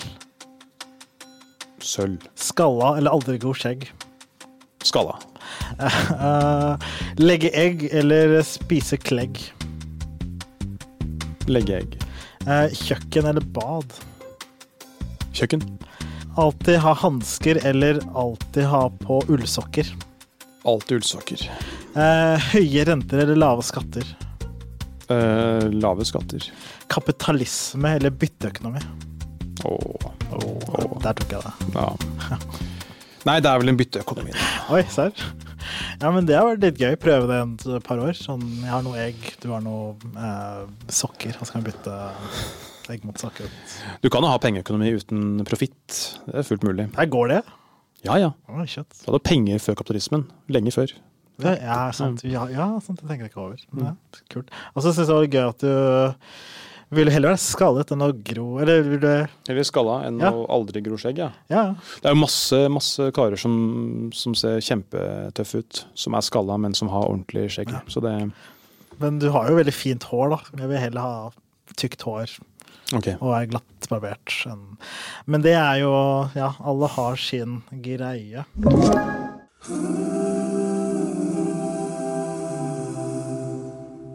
[1.81, 2.22] Sølv.
[2.38, 3.88] Skalla eller aldri god skjegg?
[4.86, 5.17] Skalla.
[5.81, 6.89] Eh,
[7.22, 9.39] legge egg eller spise klegg?
[11.50, 11.98] Legge egg.
[12.46, 13.96] Eh, kjøkken eller bad?
[15.41, 15.63] Kjøkken.
[16.38, 19.88] Alltid ha hansker eller alltid ha på ullsokker?
[20.69, 21.45] Alltid ullsokker.
[21.98, 24.05] Eh, høye renter eller lave skatter?
[25.10, 26.45] Eh, lave skatter.
[26.93, 28.83] Kapitalisme eller bytteøkonomi?
[29.65, 30.12] Åh.
[30.38, 31.00] Åh.
[31.01, 31.53] Der tok jeg det.
[31.74, 32.38] Ja.
[33.25, 34.38] Nei, det er vel en bytteøkonomi.
[34.77, 35.17] Oi, serr?
[36.01, 36.95] Ja, men det har vært litt gøy.
[37.01, 38.13] Prøve det et par år.
[38.17, 40.67] Sånn, jeg har noe egg, du har noe eh,
[41.01, 41.98] sokker, og så kan vi bytte.
[42.88, 46.00] Du kan jo ha pengeøkonomi uten profitt.
[46.27, 46.89] Det er fullt mulig.
[46.97, 47.41] Her går det.
[48.07, 48.31] Ja ja.
[48.50, 48.63] Oh.
[48.65, 50.25] Du hadde penger før kapitalismen.
[50.50, 50.93] Lenge før.
[51.41, 52.23] Ja, ja, sant.
[52.27, 53.01] Ja, ja, sant.
[53.01, 53.61] Det tenker jeg ikke over.
[53.81, 53.93] Ja,
[54.33, 54.51] kult.
[54.75, 55.71] Og så syns jeg det var gøy at du
[56.91, 59.07] vil du heller være skallet enn å gro Eller vil du
[59.47, 60.33] Eller skalla enn Ja.
[60.35, 61.21] å aldri gro skjegg.
[61.23, 61.29] Ja.
[61.50, 61.63] Ja.
[62.01, 66.75] Det er jo masse, masse karer som, som ser kjempetøffe ut, som er skalla, men
[66.75, 67.72] som har ordentlig skjegg.
[67.87, 68.15] Så det
[69.00, 70.41] Men du har jo veldig fint hår, da.
[70.59, 71.31] Jeg vil heller ha
[71.79, 72.27] tykt hår
[72.91, 73.07] Ok.
[73.19, 74.33] og er glattbarbert.
[75.25, 75.93] Men det er jo
[76.35, 78.45] Ja, alle har sin greie.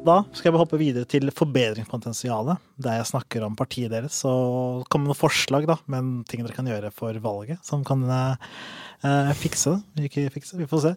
[0.06, 5.08] Da skal jeg hoppe videre til forbedringspotensialet, der jeg snakker om partiet deres og kommer
[5.08, 9.74] med noen forslag da, med ting dere kan gjøre for valget, som kan eh, fikse
[9.96, 10.06] det.
[10.06, 10.92] Ikke fikse, vi får se.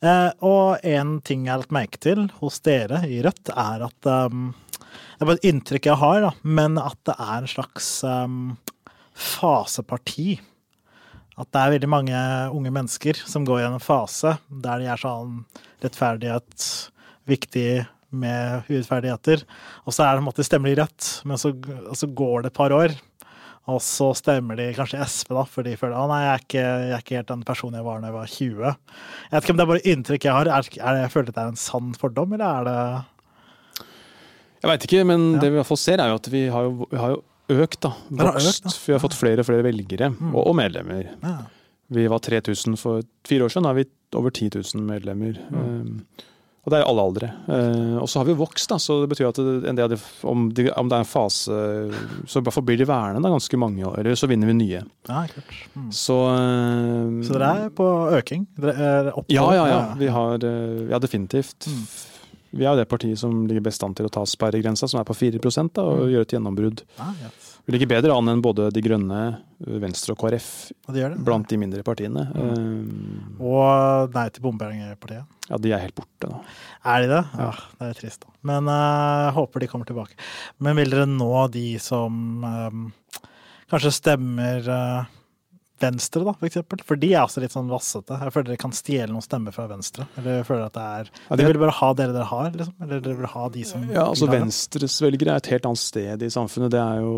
[0.00, 4.10] Eh, og en ting jeg har lagt merke til hos dere i Rødt, er at
[4.32, 4.54] um,
[4.94, 8.40] Det er bare et inntrykk jeg har, da, men at det er en slags um,
[9.14, 10.38] faseparti.
[11.34, 12.18] At det er veldig mange
[12.54, 15.40] unge mennesker som går gjennom en fase der de er sånn
[15.82, 16.68] rettferdighet
[17.26, 17.68] viktig
[18.14, 19.42] med urettferdigheter.
[19.82, 21.50] Og så er det en måte stemmer de rødt, men så,
[21.98, 22.94] så går det et par år.
[23.72, 26.92] Og så stemmer de kanskje SV, da, for de føler at nei, er, ikke, jeg
[26.92, 28.66] er ikke helt den personen jeg var da jeg var 20.
[28.68, 30.50] Jeg vet ikke om det er bare inntrykk jeg har.
[30.52, 32.78] Er, er jeg føler at det er en sann fordom, eller er det
[34.64, 35.40] Jeg veit ikke, men Ja.
[35.44, 37.22] det vi i hvert fall ser, er jo at vi har jo, vi har jo
[37.60, 37.90] økt, da.
[38.08, 38.48] Vokst.
[38.48, 38.76] økt, da.
[38.86, 41.10] Vi har fått flere og flere velgere, og, og medlemmer.
[41.22, 41.36] ja.
[41.92, 43.84] Vi var 3000 for fire år siden, nå er vi
[44.16, 45.36] over 10 000 medlemmer.
[45.52, 45.98] Um,
[46.64, 47.28] og det er alle aldre.
[47.44, 49.92] Uh, og så har vi vokst, da, så det betyr at det, en del av
[49.92, 51.58] det, om, det, om det er en fase,
[52.24, 54.56] så i hvert fall blir de værende da, ganske mange år, eller så vinner vi
[54.62, 54.80] nye.
[54.80, 55.52] ja klart.
[55.76, 55.90] Mm.
[55.92, 58.48] Så, uh, Så dere er på øking?
[58.56, 59.28] Dere er oppover?
[59.36, 59.82] Ja, ja, ja.
[60.00, 61.68] Vi har uh, Ja, definitivt.
[61.68, 61.84] Mm.
[62.54, 65.04] Vi er jo det partiet som ligger best an til å ta sperregrensa, som er
[65.08, 65.40] på 4
[65.74, 66.10] da, og Mm.
[66.12, 66.82] gjøre et gjennombrudd.
[66.98, 67.50] Ah, yes.
[67.66, 69.38] Vi ligger bedre an enn både De Grønne,
[69.80, 72.26] Venstre og KrF Og de blant de mindre partiene.
[72.34, 72.58] Mm.
[72.58, 75.24] Um, Og Nei til bompengepartiet?
[75.48, 76.40] ja, de er helt borte, da.
[76.84, 77.24] Er de det?
[77.38, 77.46] Ja.
[77.48, 78.28] Ja, det er trist, da.
[78.42, 80.12] Men eh, jeg håper de kommer tilbake.
[80.60, 82.92] Men vil dere nå de som um,
[83.72, 85.04] kanskje stemmer eh,
[85.80, 86.78] Venstre, da, for eksempel?
[86.86, 88.14] For de er også litt sånn vassete.
[88.22, 90.06] Jeg føler dere kan stjele noen stemmer fra Venstre.
[90.16, 92.50] Eller jeg føler at det er Ja, de Dere vil bare ha dere dere har,
[92.54, 92.74] liksom?
[92.80, 94.28] Eller dere vil ha de som Ja, altså?
[94.30, 96.70] Venstres velgere er et helt annet sted i samfunnet.
[96.70, 97.16] Det er jo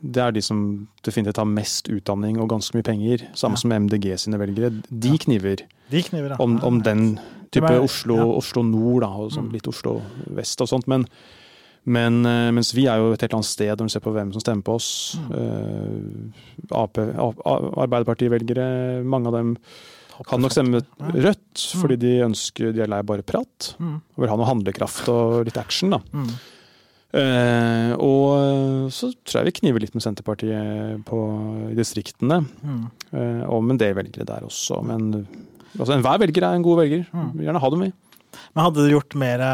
[0.00, 3.26] det er de som definitivt har mest utdanning og ganske mye penger.
[3.34, 3.62] Samme Ja.
[3.64, 4.70] som MDG sine velgere.
[4.88, 5.16] De Ja.
[5.18, 5.58] kniver
[5.90, 6.36] De kniver, ja.
[6.38, 7.18] om, om den
[7.50, 8.36] type Oslo.
[8.36, 9.52] Oslo nord, da, og sånn Mm.
[9.52, 10.00] litt Oslo
[10.30, 10.86] vest og sånt.
[10.86, 11.06] Men,
[11.88, 14.32] men eh, mens vi er jo et helt annet sted når du ser på hvem
[14.34, 14.90] som stemmer på oss.
[15.28, 15.30] Mm.
[15.38, 18.66] Eh, Ap, Arbeiderpartivelgere,
[19.08, 19.54] mange av dem
[20.26, 20.80] kan nok stemme
[21.14, 23.72] rødt, fordi de ønsker de er lei bare prat.
[23.78, 23.98] Mm.
[24.16, 26.00] Og vil ha noe handlekraft og litt action, da.
[26.10, 26.32] Mm.
[27.18, 31.20] Eh, og så tror jeg vi kniver litt med Senterpartiet på,
[31.70, 32.42] i distriktene.
[32.60, 32.82] Mm.
[33.12, 34.82] Eh, og med en del velgere der også.
[34.86, 35.12] Men
[35.78, 37.06] altså, enhver velger er en god velger.
[37.14, 37.30] Mm.
[37.38, 37.92] Vil Gjerne ha dem, vi.
[38.52, 39.46] Men hadde du gjort mer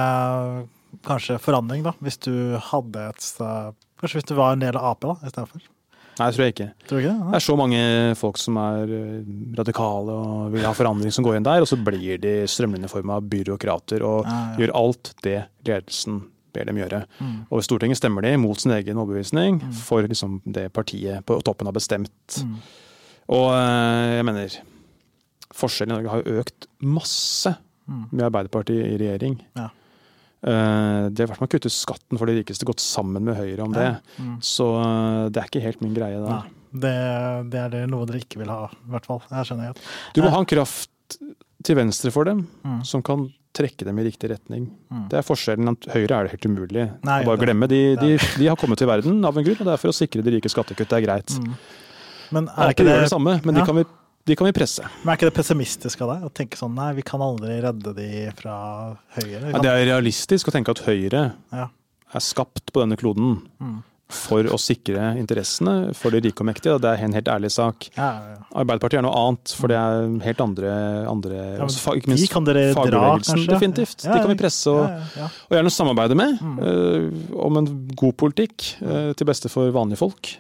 [1.06, 2.32] kanskje forandring, da, hvis du
[2.70, 3.30] hadde et
[4.00, 5.62] Kanskje hvis du var en del av Ap da, istedenfor?
[6.18, 6.66] Nei, det tror jeg ikke.
[6.86, 7.28] Tror du ikke det?
[7.32, 7.78] Det er så mange
[8.20, 11.78] folk som er eh, radikale og vil ha forandring som går inn der, og så
[11.82, 14.54] blir de strømlinjeforma byråkrater og Ja, ja.
[14.62, 16.20] gjør alt det ledelsen
[16.54, 17.00] ber dem gjøre.
[17.18, 17.32] Mm.
[17.50, 21.66] Og i Stortinget stemmer de mot sin egen overbevisning for liksom det partiet på toppen
[21.66, 22.38] har bestemt.
[22.44, 22.54] Mm.
[23.34, 24.60] Og eh, jeg mener
[25.54, 28.06] Forskjellen i Norge har jo økt masse Mm.
[28.16, 29.34] med Arbeiderpartiet i regjering.
[29.58, 29.66] Ja.
[30.44, 33.64] Eh, De har vært med å kutte skatten for de rikeste, gått sammen med Høyre
[33.64, 33.90] om det.
[34.20, 34.34] Mm.
[34.44, 36.18] Så eh, det er ikke helt min greie.
[36.20, 36.42] da.
[36.74, 36.96] det,
[37.52, 39.22] det er det noe dere ikke vil ha, i hvert fall.
[39.30, 39.86] Jeg skjønner godt.
[40.16, 41.18] Du må ha en kraft
[41.64, 42.82] til venstre for dem, Mm.
[42.84, 44.64] som kan trekke dem i riktig retning.
[44.90, 45.04] Mm.
[45.08, 45.68] Det er forskjellen.
[45.70, 47.68] at Høyre er det helt umulig Nei, å bare det- glemme.
[47.70, 49.96] De, de, de har kommet til verden av en grunn, og det er for å
[49.96, 50.88] sikre de rike skattekutt.
[50.90, 51.30] Det er greit.
[51.38, 51.54] Mm.
[52.34, 53.60] Men er ikke det, det samme, men Ja.
[53.60, 53.84] de, kan vi,
[54.26, 54.82] de kan vi presse.
[55.04, 57.94] men er ikke det pessimistisk av deg å tenke sånn nei, vi kan aldri redde
[57.96, 58.58] de fra
[59.18, 59.50] Høyre?
[59.52, 61.68] Ja, det er realistisk å tenke at Høyre Ja.
[62.14, 63.82] er skapt på denne kloden Mm.
[64.08, 66.78] for å sikre interessene for de rike og mektige.
[66.80, 67.88] Det er en helt ærlig sak.
[67.96, 68.36] Ja, ja.
[68.54, 70.70] Arbeiderpartiet er noe annet, for det er helt andre,
[71.08, 73.46] andre også ikke ikke de minst kan dere fagbevegelsen.
[73.46, 73.96] Dra, Definitivt.
[74.04, 74.84] De kan vi presse og,
[75.50, 76.58] og gjerne samarbeide med Mm.
[76.60, 80.36] uh, om en god politikk uh, til beste for vanlige folk.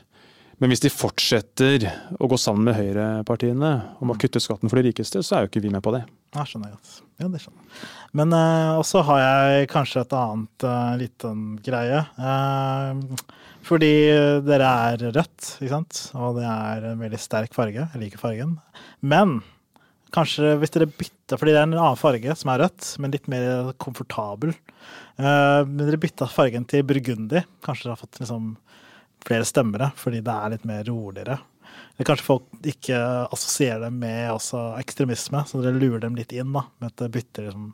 [0.62, 1.86] Men hvis de fortsetter
[2.22, 3.70] å gå sammen med høyrepartiene
[4.02, 6.04] om å kutte skatten for de rikeste, så er jo ikke vi med på det.
[6.34, 6.92] Ja, skjønner jeg godt.
[7.22, 7.88] Ja, det skjønner jeg.
[8.18, 12.00] Men uh, også har jeg kanskje et annet uh, liten greie.
[12.18, 13.24] Uh,
[13.64, 13.92] fordi
[14.44, 16.00] dere er rødt, ikke sant?
[16.18, 17.86] Og det er en veldig sterk farge.
[17.86, 18.58] Jeg liker fargen.
[19.00, 19.38] Men
[20.14, 23.30] kanskje hvis dere bytter, fordi det er en annen farge som er rødt, men litt
[23.32, 24.52] mer komfortabel.
[25.16, 27.40] Men dere bytta fargen til burgundi.
[27.64, 28.52] Kanskje dere har fått liksom
[29.26, 31.38] flere stemmere, fordi det er litt mer roligere.
[31.96, 32.98] Eller kanskje folk ikke
[33.34, 37.10] assosierer det med også ekstremisme, så dere lurer dem litt inn da, med at det
[37.14, 37.72] bytter liksom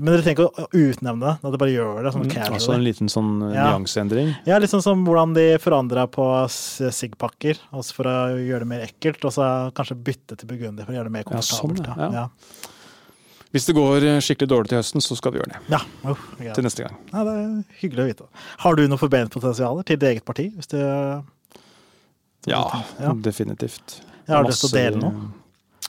[0.00, 2.72] Men dere trenger ikke å utnevne det, at dere bare gjør det sånn Mm, altså
[2.72, 3.66] en liten sånn eh, Ja.
[3.74, 4.30] nyanseendring.
[4.48, 8.84] Ja, litt sånn som hvordan de forandra på Sigg-pakker, altså for å gjøre det mer
[8.86, 9.44] ekkelt, og så
[9.76, 11.98] kanskje bytte til burgunder for å gjøre det mer sånn, komfortabelt.
[12.00, 12.08] ja.
[12.08, 12.24] da.
[12.24, 12.76] ja.
[13.50, 15.60] Hvis det går eh, skikkelig dårlig til høsten, så skal vi gjøre det.
[15.72, 15.80] ja.
[16.06, 16.52] Oh, ja.
[16.54, 16.96] Til neste gang.
[17.12, 17.48] ja, det er
[17.80, 18.28] hyggelig å vite.
[18.62, 20.50] Har du noe forbedringspotensial til ditt eget parti?
[20.54, 20.78] Hvis du,
[22.46, 22.62] Ja,
[23.00, 23.12] Ja.
[23.12, 24.00] definitivt.
[24.26, 25.28] Jeg har du lyst til å dele noe?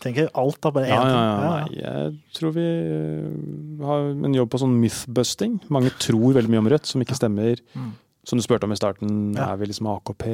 [0.01, 1.77] tenker alt, av Bare én ting.
[1.77, 5.59] ja, jeg tror vi eh, har en jobb på sånn mythbusting.
[5.69, 7.61] Mange tror veldig mye om Rødt, som ikke stemmer.
[7.75, 7.91] Mm.
[8.23, 9.53] Som du spurte om i starten, Ja.
[9.53, 10.25] er vi liksom AKP?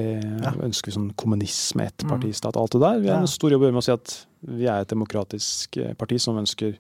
[0.44, 0.52] Ja.
[0.60, 1.92] Ønsker vi sånn kommunisme, Mm.
[1.94, 3.00] ettpartistat, alt det der?
[3.00, 5.78] Vi har en stor jobb å gjøre med å si at vi er et demokratisk
[5.78, 6.76] eh, parti som ønsker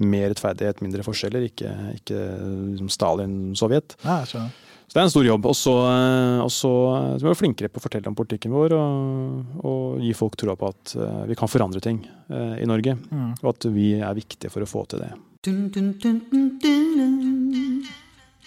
[0.00, 3.96] mer rettferdighet, mindre forskjeller, ikke, ikke liksom Stalin, Sovjet.
[4.02, 4.24] Ja.
[4.24, 5.44] Så det er en stor jobb.
[5.44, 8.72] Og så, eh, og så, må vi være flinkere på å fortelle om politikken vår
[8.72, 12.96] og, og gi folk troa på at eh, vi kan forandre ting i Norge.
[13.12, 13.36] Mm.
[13.42, 15.12] Og at vi er viktige for å få til det.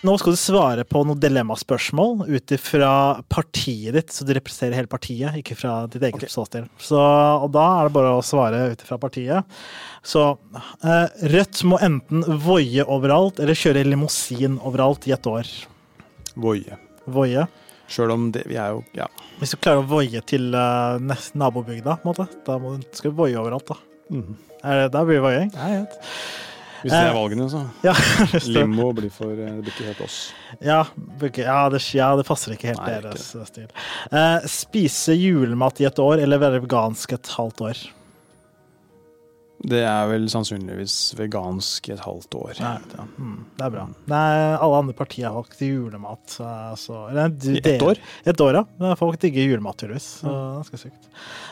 [0.08, 2.92] Nå skal du svare på noen dilemmaspørsmål ut ifra
[3.28, 6.32] partiet ditt, så du representerer hele partiet, ikke fra ditt eget okay.
[6.32, 6.70] ståsted.
[6.80, 9.60] Så, og da er det bare å svare ut ifra partiet.
[10.00, 10.24] Så
[10.88, 15.52] eh, Rødt må enten voie overalt eller kjøre limousin overalt i et år.
[16.40, 16.80] Voie.
[17.04, 17.50] Voie.
[17.90, 19.10] Sjøl om det Vi er jo Ja.
[19.42, 21.00] Hvis du klarer å voie til uh,
[21.36, 23.80] nabobygda, på en måte, da må du, skal du voie overalt, da.
[24.16, 24.36] Mm.
[24.64, 25.52] Er det, da blir det voiing?
[25.56, 26.48] Ja, jeg vet.
[26.82, 27.62] Hvis det Eh, er valgene, så.
[27.88, 27.94] Ja,
[28.48, 30.18] Limo blir for eh, Det blir ikke helt oss.
[30.64, 30.82] Ja,
[31.44, 33.68] ja, det, ja, det passer ikke helt Nei, deres stil.
[34.12, 37.86] Eh, spise julemat i et år eller være vegansk et halvt år?
[39.60, 42.54] Det er vel sannsynligvis vegansk i et halvt år.
[42.64, 43.04] Nei, ja.
[43.20, 43.82] mm, det er bra.
[44.08, 46.38] Nei, alle andre partier har valgt julemat.
[46.80, 48.00] Så, eller, du- I ett år?
[48.24, 48.64] Et år, ja.
[48.92, 50.08] Er Folk digger julemat, tydeligvis.
[50.22, 51.10] Så det er ganske sykt.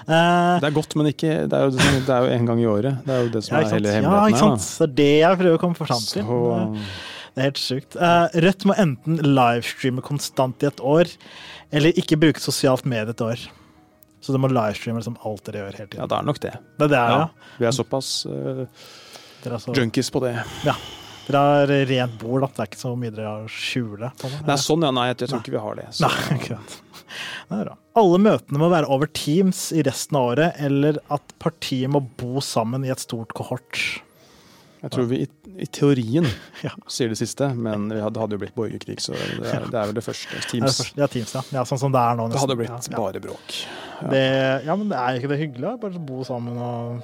[0.07, 2.65] Eh, Det er godt, men ikke Det er jo, det er jo en gang i
[2.71, 3.03] året.
[3.03, 4.15] Det er jo det som ja, er hele hemmeligheten.
[4.15, 4.71] ja, ikke sant?
[4.79, 6.23] Det er det jeg prøver å komme fram til.
[6.23, 6.41] Så,
[7.35, 7.95] Det er helt sjukt.
[8.01, 11.11] Eh, Rødt må enten livestreame konstant i et år,
[11.75, 13.37] eller ikke bruke sosialt medie et år.
[14.21, 16.01] Så du må livestreame liksom alt dere gjør hele tiden?
[16.01, 16.53] ja, det er nok det.
[16.77, 17.19] Det er det, ja.
[17.19, 18.63] Ja, vi er såpass uh,
[19.45, 20.33] er så, junkies på det.
[20.65, 20.73] Ja.
[21.27, 22.49] dere har rent bord, da.
[22.55, 24.11] Det er ikke så mye dere har å skjule.
[24.47, 24.91] Nei, sånn ja.
[24.95, 25.87] Nei, jeg, jeg tror ikke vi har det.
[25.95, 26.07] Så.
[26.09, 26.81] Nei, ikke sant.
[27.47, 27.77] Det er bra.
[28.01, 32.43] Alle møtene må være over Teams i resten av året, eller at partiet må bo
[32.43, 33.79] sammen i et stort kohort.
[34.81, 35.27] Jeg tror vi i,
[35.63, 36.27] i teorien
[36.67, 36.71] Ja.
[36.91, 39.79] sier det siste, men vi hadde, det hadde jo blitt borgerkrig, så det er, det
[39.79, 40.29] er vel det første.
[40.37, 40.81] Er det Teams.
[40.99, 41.41] Ja, Teams, ja.
[41.59, 41.63] ja.
[41.65, 42.27] Sånn som det er nå.
[42.33, 42.93] Det hadde nesten.
[42.93, 43.55] blitt bare bråk.
[44.11, 44.25] Det,
[44.67, 45.71] ja, men det er ikke det hyggelig?
[45.81, 46.99] Bare bo sammen og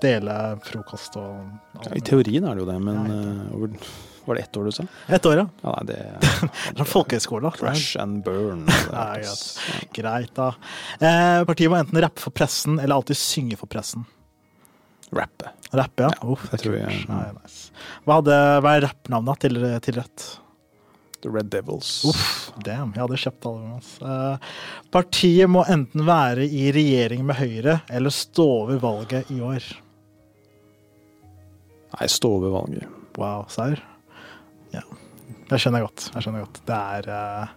[0.00, 3.74] dele frokost og Ja, I teorien er det jo det, men Ja, eh, over,
[4.24, 4.86] var det ett år du sa?
[5.12, 5.44] Et år, ja.
[5.60, 5.98] Ja, nei, det
[6.78, 8.64] Det er folkehøyskole, Crash and burn.
[8.70, 10.48] Det ikke- Greit, da.
[10.96, 14.08] Eh, partiet må enten rappe for pressen eller alltid synge for pressen.
[15.12, 15.52] Rappe.
[15.72, 16.10] Rappe, ja.
[16.16, 17.70] Ja, Uff, det tror jeg- ja, nice.
[18.04, 20.24] Hva, hadde, hva er rappnavnet til, til Rødt?
[21.20, 21.90] The Red Devils.
[22.08, 23.90] Uff, damn, jeg hadde kjøpt albumet hans.
[24.00, 24.38] Uh,
[24.90, 29.66] partiet må enten være i regjering med Høyre eller stå over valget i år.
[31.92, 32.88] Nei, stå over valget.
[33.18, 33.82] Wow, serr?
[34.72, 34.82] Ja.
[35.50, 36.08] Det skjønner jeg godt.
[36.14, 36.60] Jeg skjønner godt.
[36.70, 37.54] Det er uh,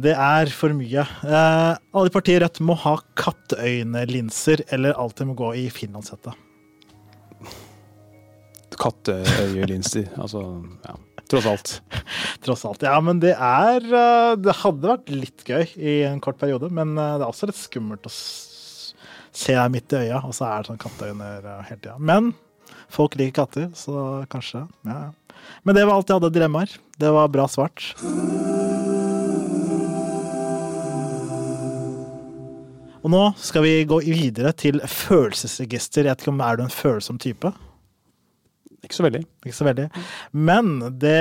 [0.00, 1.02] Det er for mye.
[1.28, 6.32] Eh, alle partier Rødt må ha katteøynelinser eller alltid må gå i finlandshette.
[8.80, 10.10] Katteøyelinser.
[10.20, 10.42] Altså,
[10.86, 10.96] ja.
[11.30, 11.72] Tross alt.
[12.44, 12.82] Tross alt.
[12.82, 16.96] Ja, men det er eh, Det hadde vært litt gøy i en kort periode, men
[16.98, 20.62] eh, det er også litt skummelt å se deg midt i øya, og så er
[20.62, 21.96] det sånn katteøyne eh, hele tida.
[22.02, 22.32] Men
[22.90, 24.64] folk liker katter, så kanskje.
[24.88, 25.10] Ja.
[25.62, 26.74] Men det var alt jeg hadde dilemmaer.
[27.00, 27.92] Det var bra svart.
[33.00, 36.04] Og nå skal vi gå videre til følelsesregister.
[36.04, 37.54] Jeg vet ikke om Er du en følsom type?
[38.80, 39.20] Ikke så veldig.
[39.44, 39.84] Ikke så veldig.
[40.48, 40.70] Men
[41.02, 41.16] det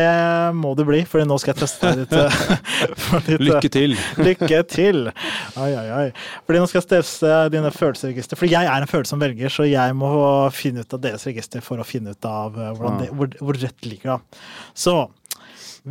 [0.55, 2.13] må det bli, for nå skal jeg teste deg litt.
[2.15, 2.37] eh,
[3.03, 3.95] for litt, eh, Lykke til.
[4.23, 5.01] Lykke til!
[5.59, 6.05] Oi, oi, oi.
[6.47, 8.39] Fordi nå skal jeg teste dine følelsesregister.
[8.39, 10.11] For jeg er en følsom velger, så jeg må
[10.55, 13.89] finne ut av deres register for å finne ut av eh, det, hvor, hvor rødt
[13.91, 14.15] ligger.
[14.15, 14.43] da.
[14.73, 14.95] Så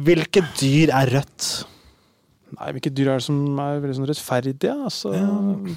[0.09, 1.51] hvilke dyr er rødt?
[2.57, 4.73] Nei, Hvilke dyr er det som er veldig sånn rettferdige?
[4.89, 5.75] Altså, Nei,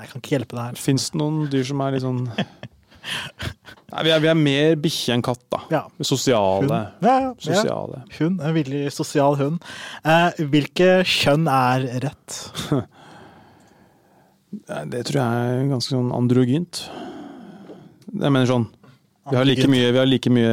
[0.00, 0.80] Jeg kan ikke hjelpe deg her.
[0.80, 2.22] Fins det noen dyr som er litt sånn
[3.94, 5.60] Nei, vi er, vi er mer bikkje enn katt, da.
[5.70, 5.82] Ja.
[6.02, 6.66] Sosiale.
[6.66, 7.06] Hun.
[7.06, 7.32] ja, ja.
[7.38, 8.00] Sosiale.
[8.18, 9.62] Hun, En villig sosial hund.
[10.02, 12.38] Eh, hvilke kjønn er rett?
[14.54, 16.84] Det tror jeg er ganske sånn androgynt.
[18.14, 18.68] Jeg mener sånn
[19.30, 20.52] Vi har like mye, har like mye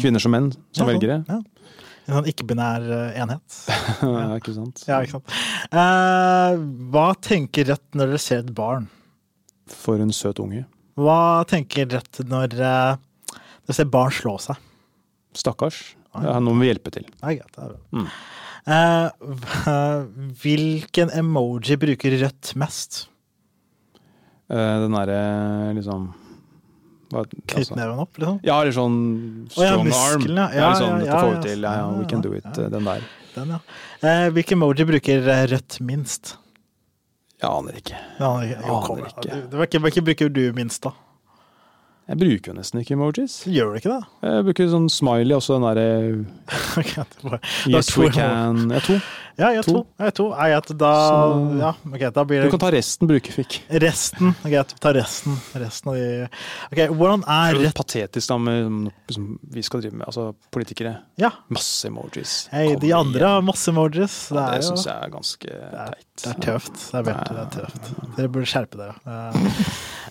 [0.00, 1.18] kvinner som menn som Ja, velgere.
[1.28, 1.40] Ja.
[2.08, 3.58] En sånn ikke-binær eh, enhet.
[4.00, 4.80] Ja, ikke sant?
[4.88, 5.34] Ja, ikke sant.
[5.68, 6.62] Eh,
[6.94, 8.88] hva tenker Rødt når dere ser et barn?
[9.68, 10.64] For en søt unge.
[10.98, 12.96] Hva tenker Rødt når eh,
[13.38, 14.58] dere ser barn slå seg?
[15.38, 15.78] Stakkars.
[16.18, 17.06] Ja, noen vil vi hjelpe til.
[17.22, 17.52] Er greit.
[17.54, 17.80] Det er bra.
[17.94, 18.08] Mm.
[18.68, 19.08] Uh,
[20.42, 23.04] hvilken emoji bruker Rødt mest?
[24.48, 25.20] Uh, Den derre
[25.76, 26.08] liksom
[27.12, 28.40] altså, Knyttneven opp, liksom?
[28.44, 28.98] Ja, eller sånn
[29.52, 29.88] Å ja, strong arm.
[29.92, 30.48] muskelen, ja.
[30.52, 31.38] Ja, Ja, sånn, ja, dette ja, får ja.
[31.38, 31.64] vi til.
[31.68, 32.44] Ja, ja, we can do it.
[32.50, 32.72] Ja, ja.
[32.74, 33.08] Den der.
[33.36, 33.62] Den, ja.
[34.02, 36.34] Uh, hvilken emoji bruker eh, Rødt minst?
[37.38, 37.98] Jeg aner ikke.
[38.18, 39.10] Ja, jo, Aner kom, da.
[39.12, 39.42] ikke.
[39.50, 40.90] Du- Hvilken hvilken bruker du minst, da?
[42.08, 43.34] Jeg bruker jo nesten ikke emojis.
[43.44, 44.04] Gjør du ikke det?
[44.24, 45.88] Jeg bruker sånn smiley, også den derre
[47.28, 48.70] har Yes, we can.
[48.72, 48.96] Ja, to.
[49.38, 49.84] Ja, jeg to.
[50.02, 50.24] Jeg to.
[50.34, 53.44] Er jeg da Så- Ja, okay, da blir Du kan ta resten, bruker vi
[53.78, 54.34] resten.
[54.42, 55.36] Greit, vi tar resten.
[55.54, 56.28] Resten av de
[56.72, 60.96] Ok, hvordan er rett patetisk da med som vi skal drive med, altså politikere.
[61.22, 61.30] Ja.
[61.54, 62.48] Masse emojis.
[62.50, 63.28] Hei, de andre igjen.
[63.28, 64.16] har masse emojis.
[64.28, 66.16] Det Ja, det jo syns jeg er ganske det er, teit.
[66.16, 66.82] det er tøft.
[66.90, 68.16] Det er veldig det er tøft.
[68.16, 68.94] Dere burde skjerpe dere.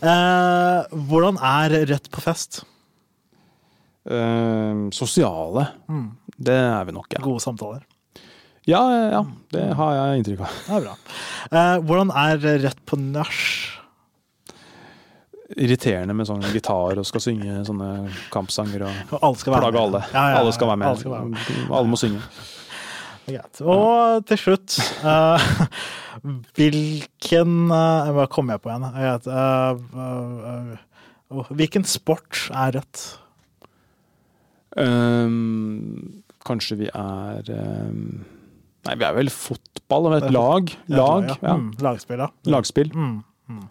[0.07, 2.63] uh, hvordan er Rødt på fest?
[4.09, 5.67] Uh, sosiale.
[5.89, 6.11] Mm.
[6.39, 7.19] Det er vi nok, ja.
[7.21, 7.83] Gode samtaler.
[8.67, 9.21] Ja, ja,
[9.55, 10.55] det har jeg inntrykk av.
[10.67, 10.95] Det er bra.
[11.47, 13.37] Eh, hvordan er Rødt på nach?
[15.55, 19.83] Irriterende med sånn gitar og skal synge sånne kampsanger og Og Alle skal være plage
[19.85, 20.03] alle.
[20.11, 20.87] Ja, ja, Alle skal være med.
[20.89, 21.71] Alle, skal være med.
[21.79, 22.19] Alle må synge.
[23.27, 23.61] Greit.
[23.63, 25.47] Og til slutt eh,
[26.57, 28.85] Hvilken uh, Hva kom jeg på igjen?
[28.95, 30.77] Vet, uh,
[31.31, 33.03] eh, hvilken sport er rødt?
[34.77, 38.25] Um, kanskje vi er ehm,
[38.87, 40.71] Nei, vi er vel fotball, et lag.
[40.91, 41.55] Lag, ja.
[41.57, 42.29] Mm, lagspill, ja.
[42.47, 42.91] Lagspill.
[42.95, 43.17] Mm,
[43.51, 43.65] mm.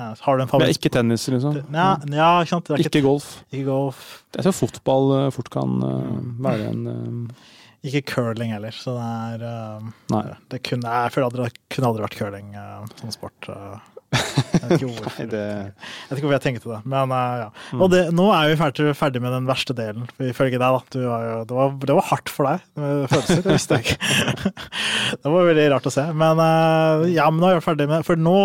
[0.00, 0.78] Har du en favoritt?
[0.78, 1.58] ikke tennis, liksom.
[1.72, 3.30] Nei, ja, ikke ikke, Ikke golf.
[3.52, 4.04] ikke golf.
[4.36, 7.48] Jeg tror fotball eh, fort kan eh, være en eh,
[7.90, 10.24] Ikke curling heller, så det er eh, Nei.
[10.52, 13.50] det kunne, Jeg føler at det kunne aldri vært curling uh, som sport.
[13.52, 13.99] eh.
[14.10, 15.12] Jeg vet ikke hvorfor.
[15.20, 17.48] Nei, det Jeg vet ikke hvorfor jeg tenkte det, men eh, ja.
[17.78, 20.78] Og det, nå er vi ferdig, med den verste delen, ifølge deg.
[20.78, 20.80] da.
[20.90, 23.86] Du var jo, det, var, det var hardt for deg med følelser, det visste jeg
[23.86, 24.54] ikke.
[25.22, 26.06] det var veldig rart å se.
[26.24, 28.38] Men eh, ja, men nå er vi ferdig med For nå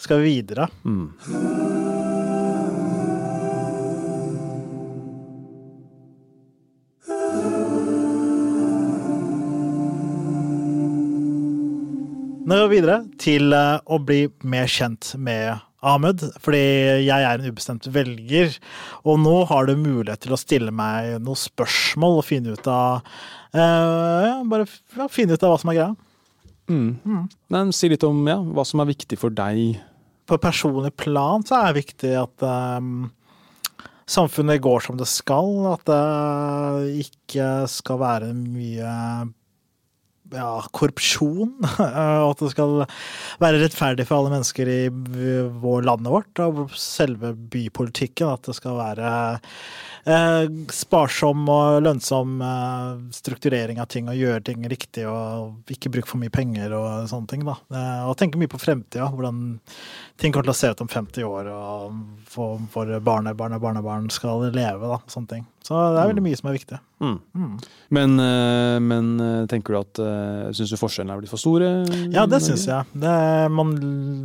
[0.00, 0.68] skal vi videre.
[0.84, 1.89] mm.
[12.50, 16.58] Nå går vi videre til eh, å bli mer kjent med Ahmed, fordi
[17.06, 18.56] jeg er en ubestemt velger.
[19.06, 23.06] Og nå har du mulighet til å stille meg noen spørsmål og finne ut av
[23.54, 25.94] eh, Bare ja, finne ut av hva som er greia.
[26.74, 27.30] Mm.
[27.54, 29.78] Men si litt om ja, hva som er viktig for deg.
[30.26, 32.50] På personlig plan så er det viktig at
[32.82, 33.12] um,
[34.10, 35.54] samfunnet går som det skal.
[35.76, 38.96] At det ikke skal være mye
[40.34, 41.52] ja, korrupsjon.
[42.24, 42.74] Og at det skal
[43.42, 46.42] være rettferdig for alle mennesker i vår landet vårt.
[46.44, 48.34] Og selve bypolitikken.
[48.34, 49.12] At det skal være
[50.04, 56.10] eh, sparsom og lønnsom eh, strukturering av ting og gjøre ting riktig og ikke bruke
[56.10, 57.46] for mye penger og sånne ting.
[57.48, 57.58] da.
[57.74, 59.58] Eh, og tenke mye på fremtida, hvordan
[60.20, 64.50] ting kommer til å se ut om 50 år, og hvor barnebarn og barnebarn skal
[64.50, 64.86] leve.
[64.86, 65.48] da, sånne ting.
[65.62, 66.78] Så det er veldig mye som er viktig.
[67.04, 67.16] Mm.
[67.36, 67.50] Mm.
[67.96, 71.68] Men, eh, men eh, tenker du at uh, Syns du forskjellene er blitt for store?
[72.14, 72.88] Ja, det syns jeg.
[73.04, 73.12] Det,
[73.52, 73.74] man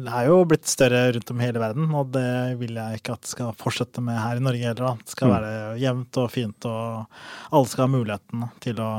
[0.07, 3.51] er jo blitt større rundt om hele verden, og det vil jeg ikke at skal
[3.59, 4.81] fortsette med her i Norge heller.
[4.87, 4.95] da.
[5.03, 5.35] Det skal Mm.
[5.35, 7.05] være jevnt og fint, og
[7.51, 8.89] alle skal ha muligheten til å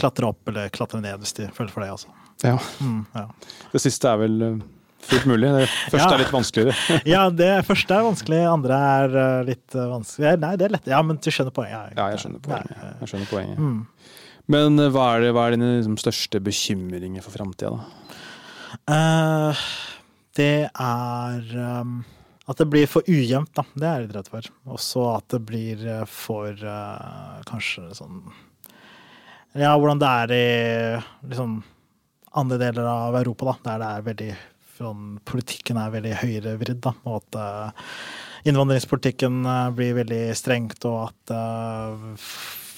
[0.00, 1.90] klatre opp eller klatre ned hvis de føler for det.
[1.92, 2.08] altså.
[2.42, 2.56] Ja.
[2.80, 3.26] Mm, ja.
[3.70, 4.56] Det siste er vel eh,
[5.08, 5.50] fullt mulig.
[5.56, 6.14] Det første Ja.
[6.14, 6.98] er litt vanskeligere.
[7.14, 10.32] ja, det første er vanskelig, andre er eh, litt eh, vanskelig.
[10.42, 10.90] Nei, det er lett.
[10.90, 11.94] Ja, men du skjønner poenget.
[11.98, 12.84] Ja, jeg skjønner poenget.
[13.02, 13.58] Jeg skjønner poenget.
[13.58, 13.80] Mm.
[14.56, 18.18] Men eh, hva er, det, hva er dine liksom, største bekymringer for framtida, da?
[18.88, 19.66] Uh,
[20.38, 21.50] det er
[21.82, 21.98] um,
[22.48, 23.66] at det blir for ujevnt, da.
[23.76, 24.48] Det er jeg redd for.
[24.74, 28.22] Også at det blir for uh, kanskje sånn
[29.52, 30.46] Ja, hvordan det er i
[31.28, 31.60] liksom
[32.40, 33.54] andre deler av Europa, da.
[33.66, 34.30] Der det er veldig
[34.82, 36.92] sånn, Politikken er veldig høyrevridd, da.
[37.06, 37.86] Og at eh,
[38.50, 42.26] innvandringspolitikken eh, blir veldig strengt, og at eh,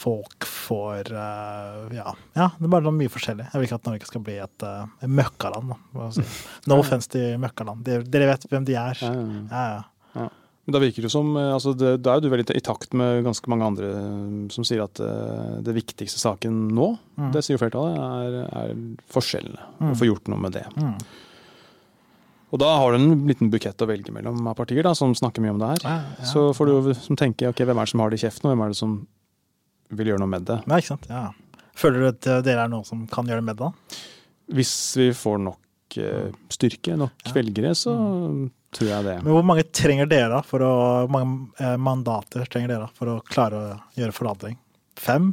[0.05, 3.47] folk får ja, ja, det er bare mye forskjellig.
[3.49, 4.65] Jeg vil ikke at Norge skal bli et,
[5.01, 5.73] et møkkaland.
[5.95, 6.25] Da, si.
[6.69, 7.87] No offense til møkkaland.
[7.89, 9.01] Dere, vet hvem de er.
[9.01, 10.27] Ja, ja.
[10.65, 13.49] Men Da virker det som, altså det, Da er du veldig i takt med ganske
[13.53, 13.89] mange andre
[14.53, 14.97] som sier at
[15.65, 17.29] det viktigste saken nå, Mm.
[17.31, 18.71] det sier flertallet, er, er
[19.13, 19.61] forskjellene.
[19.79, 19.97] Å Mm.
[20.01, 20.65] få gjort noe med det.
[20.77, 20.97] Mm.
[22.53, 25.43] Og da har du en liten bukett å velge mellom av partier da, som snakker
[25.43, 25.87] mye om det her.
[25.87, 26.29] Ja, ja.
[26.31, 28.47] Så får du jo som tenke ok, hvem er det som har det i kjeften,
[28.47, 28.99] og hvem er det som
[29.95, 30.61] vil gjøre noe med det.
[30.67, 31.09] Ja, ikke sant.
[31.11, 31.25] Ja.
[31.79, 33.71] Føler du at uh, dere er noen som kan gjøre det med det?
[33.71, 34.03] da?
[34.55, 37.95] Hvis vi får nok eh, styrke, nok velgere, så
[38.75, 39.15] tror jeg det.
[39.23, 40.75] Men hvor mange trenger dere da for å,
[41.11, 44.59] mange eh, mandater trenger dere da for å klare å gjøre forandring?
[45.01, 45.33] Fem?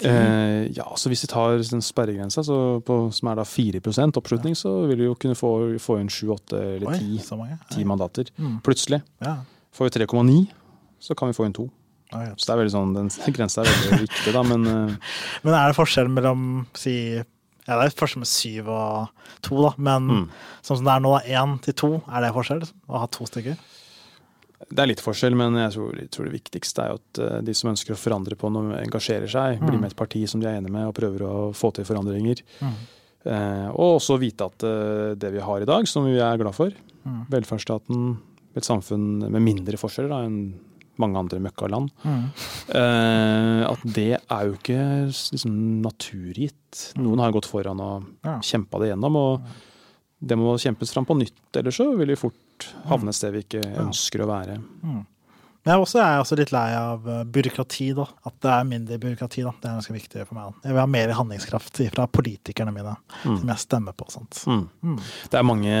[0.00, 3.82] Eh, ja, så Hvis vi tar den sperregrensa, så på, som er da 4
[4.16, 7.58] oppslutning, så vil vi jo kunne få, få inn 7, 8 eller 10, Oi, mange.
[7.70, 8.32] 10 mandater.
[8.38, 8.60] Mm.
[8.64, 9.02] Plutselig.
[9.20, 9.36] Ja.
[9.72, 10.46] Får vi 3,9,
[11.00, 11.68] så kan vi få inn 2.
[12.12, 12.32] Ja, ja.
[12.36, 15.12] Så det er veldig sånn, den grensa er veldig viktig, da, men eh,
[15.44, 16.96] Men er det forskjell mellom si
[17.62, 19.70] ja, det er forskjell med syv og to, da.
[19.78, 20.24] Men mm.
[20.66, 22.64] sånn som det er nå, da, én til to, er det forskjell?
[22.64, 22.80] liksom?
[22.88, 23.60] Å ha to stykker?
[24.70, 27.54] Det er litt forskjell, men jeg tror, jeg tror det viktigste er at eh, de
[27.54, 29.58] som ønsker å forandre på noe, engasjerer seg.
[29.60, 29.80] Blir Mm.
[29.80, 32.42] med et parti som de er enig med, og prøver å få til forandringer.
[32.60, 32.74] Mm.
[33.24, 36.54] Eh, og også vite at eh, det vi har i dag, som vi er glad
[36.54, 36.70] for,
[37.04, 37.26] Mm.
[37.30, 38.16] velferdsstaten,
[38.54, 40.54] et samfunn med mindre forskjeller da, enn
[40.98, 42.28] mange andre møkkaland, Mm.
[42.70, 44.80] eh, at det er jo ikke
[45.32, 46.92] liksom, naturgitt.
[46.96, 48.38] Noen har gått foran og Ja.
[48.38, 49.42] kjempa det gjennom, og
[50.24, 52.34] det må kjempes fram på nytt, ellers så vil vi fort
[52.88, 53.80] havne et sted vi ikke Ja.
[53.86, 54.58] ønsker å være.
[54.82, 55.06] Mm.
[55.64, 58.02] Men jeg også, er også litt lei av eh, byråkrati, da.
[58.26, 59.52] At det er mindre byråkrati, da.
[59.60, 60.54] Det er ganske viktig for meg.
[60.64, 63.36] Jeg vil ha mer handlingskraft fra politikerne mine, Mm.
[63.38, 64.40] som jeg stemmer på sånt.
[64.50, 64.64] Mm.
[64.82, 64.96] Mm.
[65.30, 65.76] Det er mange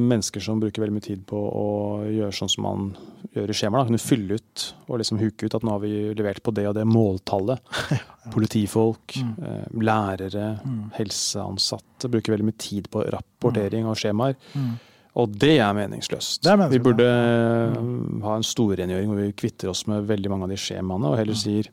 [0.00, 1.66] mennesker som bruker veldig mye tid på å
[2.08, 2.96] gjøre sånn som man
[3.34, 3.84] gjør i skjemaer.
[3.90, 6.74] Kunne fylle ut og liksom huke ut at nå har vi levert på det og
[6.74, 7.60] det måltallet.
[8.32, 9.36] Politifolk, Mm.
[9.44, 10.90] eh, lærere, Mm.
[10.96, 14.34] helseansatte bruker veldig mye tid på rapportering og skjemaer.
[15.16, 15.22] Mm.
[15.22, 16.42] Og det er meningsløst.
[16.44, 20.28] Det er meningsløst, vi burde eh, ha en storrengjøring hvor vi kvitter oss med veldig
[20.30, 21.40] mange av de skjemaene, og heller Mm.
[21.40, 21.70] sier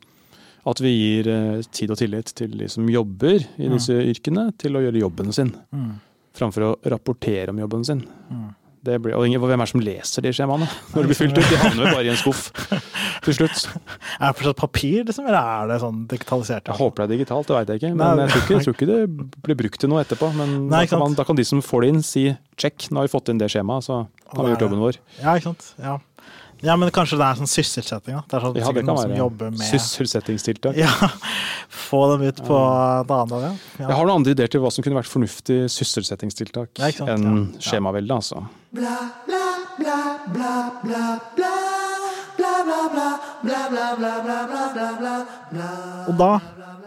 [0.66, 3.74] at vi gir eh, tid og tillit til de som jobber i Mm.
[3.76, 6.00] disse yrkene, til å gjøre jobben sin Mm.
[6.34, 8.00] framfor å rapportere om jobben sin.
[8.32, 8.54] Mm.
[8.84, 11.46] Det blir, og hvem er det som leser de skjemaene når de blir fylt ut?
[11.54, 12.42] De havner jo bare i en skuff
[13.24, 13.62] til slutt.
[14.18, 16.68] Er det fortsatt papir, liksom, eller er det sånn digitalisert?
[16.68, 17.92] Jeg håper det er digitalt, det veit jeg ikke.
[17.96, 18.98] Men jeg tror ikke, jeg tror ikke det
[19.46, 20.28] blir brukt til noe etterpå.
[20.36, 22.24] Men Nei, da, kan man, da kan de som får det inn, si
[22.60, 24.98] check, nå har vi fått inn det skjemaet, så har vi gjort jobben vår.
[25.22, 25.70] Ja, ikke sant.
[25.80, 25.94] Ja.
[26.68, 28.24] ja, men kanskje det er sånn sysselsetting, da.
[28.28, 30.76] Det er sånn, Ja, det kan være med sysselsettingstiltak.
[30.80, 30.92] Ja,
[31.88, 33.54] få dem ut på et annet dag, ja.
[33.86, 36.92] Jeg har noen andre ideer til hva som kunne vært fornuftig sysselsettingstiltak Ja,
[44.72, 46.10] altså.
[46.10, 46.32] Og da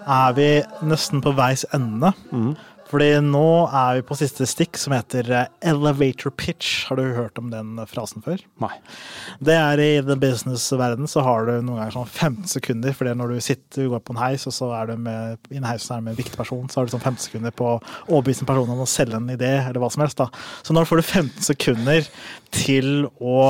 [0.08, 0.50] er vi
[0.88, 2.12] nesten på veis ende.
[2.32, 2.56] Mhm.
[2.88, 6.86] Fordi nå er vi på siste stikk, som heter eh, elevator pitch.
[6.88, 8.40] Har du hørt om den frasen før?
[8.64, 8.72] Nei.
[9.44, 12.96] Det er I the business-verden så har du noen ganger sånn 15 sekunder.
[12.96, 15.60] For når du sitter du går på en heis, og så er du med, i
[15.60, 17.56] en heis som er du med en viktig person, så har du sånn 15 sekunder
[17.56, 17.78] på å
[18.08, 20.22] overbevise en person om å selge en idé, eller hva som helst.
[20.22, 20.30] da.
[20.64, 22.08] Så nå får du 15 sekunder
[22.56, 23.42] til å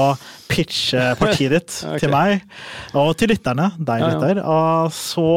[0.49, 2.01] pitche partiet ditt okay.
[2.01, 2.41] til meg,
[2.97, 4.17] og til lytterne, deg Ja, ja.
[4.17, 4.41] lytter.
[4.43, 5.29] Og så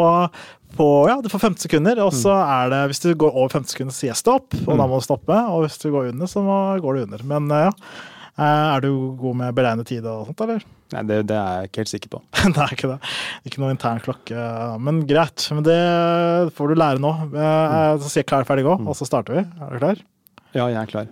[0.77, 3.71] på, ja, du får 15 sekunder, og så er det Hvis du går over 15
[3.75, 4.79] sekunder, så sier jeg stopp, og Mm.
[4.79, 5.37] da må du stoppe.
[5.51, 7.25] Og hvis du går under, så må, går du under.
[7.25, 7.73] Men eh, ja.
[8.41, 8.91] Eh, Er du
[9.21, 10.62] god med beregnet tid og sånt, eller?
[10.95, 12.21] Nei, det, det er jeg ikke helt sikker på.
[12.55, 12.99] det er ikke det.
[13.47, 14.47] Ikke noen intern klokke.
[14.81, 15.45] Men greit.
[15.55, 15.79] Men det
[16.57, 17.12] får du lære nå.
[17.35, 19.45] Eh, Så sier jeg klar, ferdig, gå, og så starter vi.
[19.61, 20.01] Er du klar?
[20.55, 21.07] Ja, jeg er klar.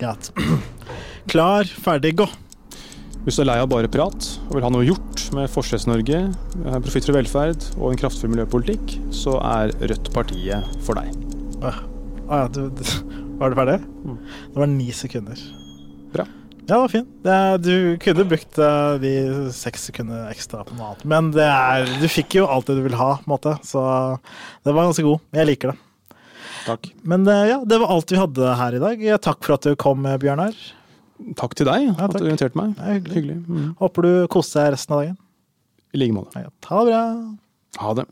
[0.00, 0.32] Greit.
[1.28, 2.24] Klar, ferdig, gå.
[3.28, 6.18] Hvis du er lei av bare prat og vil ha noe gjort med Forskjells-Norge,
[6.64, 11.10] eh, profitt for velferd og en kraftfull miljøpolitikk, så er Rødt partiet for deg.
[11.60, 11.82] Å ah,
[12.30, 12.80] ja, du, du,
[13.36, 13.74] var det ferdig?
[13.84, 14.14] Mm.
[14.54, 15.42] Det var ni sekunder.
[16.14, 16.24] Bra.
[16.62, 17.10] Ja, det var fint.
[17.26, 17.74] Det, du
[18.06, 19.12] kunne brukt eh, de
[19.58, 21.04] seks sekunder ekstra på noe annet.
[21.12, 23.58] Men det er, du fikk jo alt det du ville ha, på en måte.
[23.60, 23.84] Så
[24.64, 25.20] det var ganske god.
[25.36, 26.16] Jeg liker det.
[26.64, 26.90] Takk.
[27.04, 29.06] Men eh, ja, det var alt vi hadde her i dag.
[29.28, 30.56] Takk for at du kom, Bjørnar.
[31.38, 32.74] Takk til deg Ja, at du inviterte meg.
[32.78, 33.14] Det er hyggelig.
[33.18, 33.38] Hyggelig.
[33.48, 33.70] Mm.
[33.82, 35.16] Håper du koser deg resten av dagen.
[35.94, 36.44] I like måte.
[36.44, 37.04] Ja, ha det bra.
[37.78, 38.06] Ha det.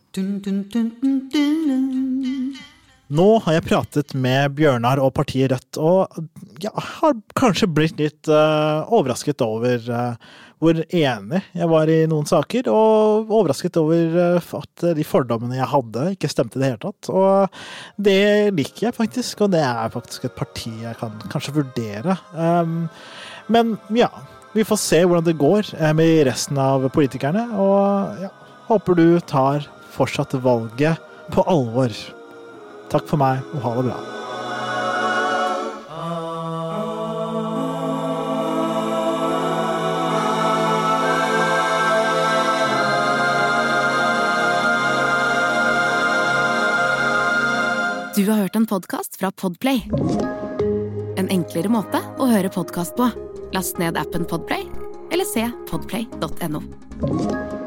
[3.06, 6.16] Nå har jeg pratet med Bjørnar og partiet Rødt, og
[6.58, 12.26] jeg har kanskje blitt litt uh, overrasket over uh, hvor enig jeg var i noen
[12.26, 16.80] saker, og overrasket over eh, at de fordommene jeg hadde, ikke stemte i det hele
[16.80, 17.10] tatt.
[17.12, 22.16] Og det liker jeg faktisk, og det er faktisk et parti jeg kan kanskje vurdere.
[22.32, 22.88] Um,
[23.52, 24.08] men ja,
[24.56, 28.32] vi får se hvordan det går med resten av politikerne, og ja,
[28.72, 31.04] håper du tar fortsatt valget
[31.36, 31.92] på alvor.
[32.92, 33.98] Takk for meg, og ha det bra.
[48.16, 49.82] Du har hørt en podkast fra Podplay.
[51.20, 53.10] En enklere måte å høre podkast på.
[53.52, 54.64] Last ned appen Podplay,
[55.12, 57.65] eller se podplay.no.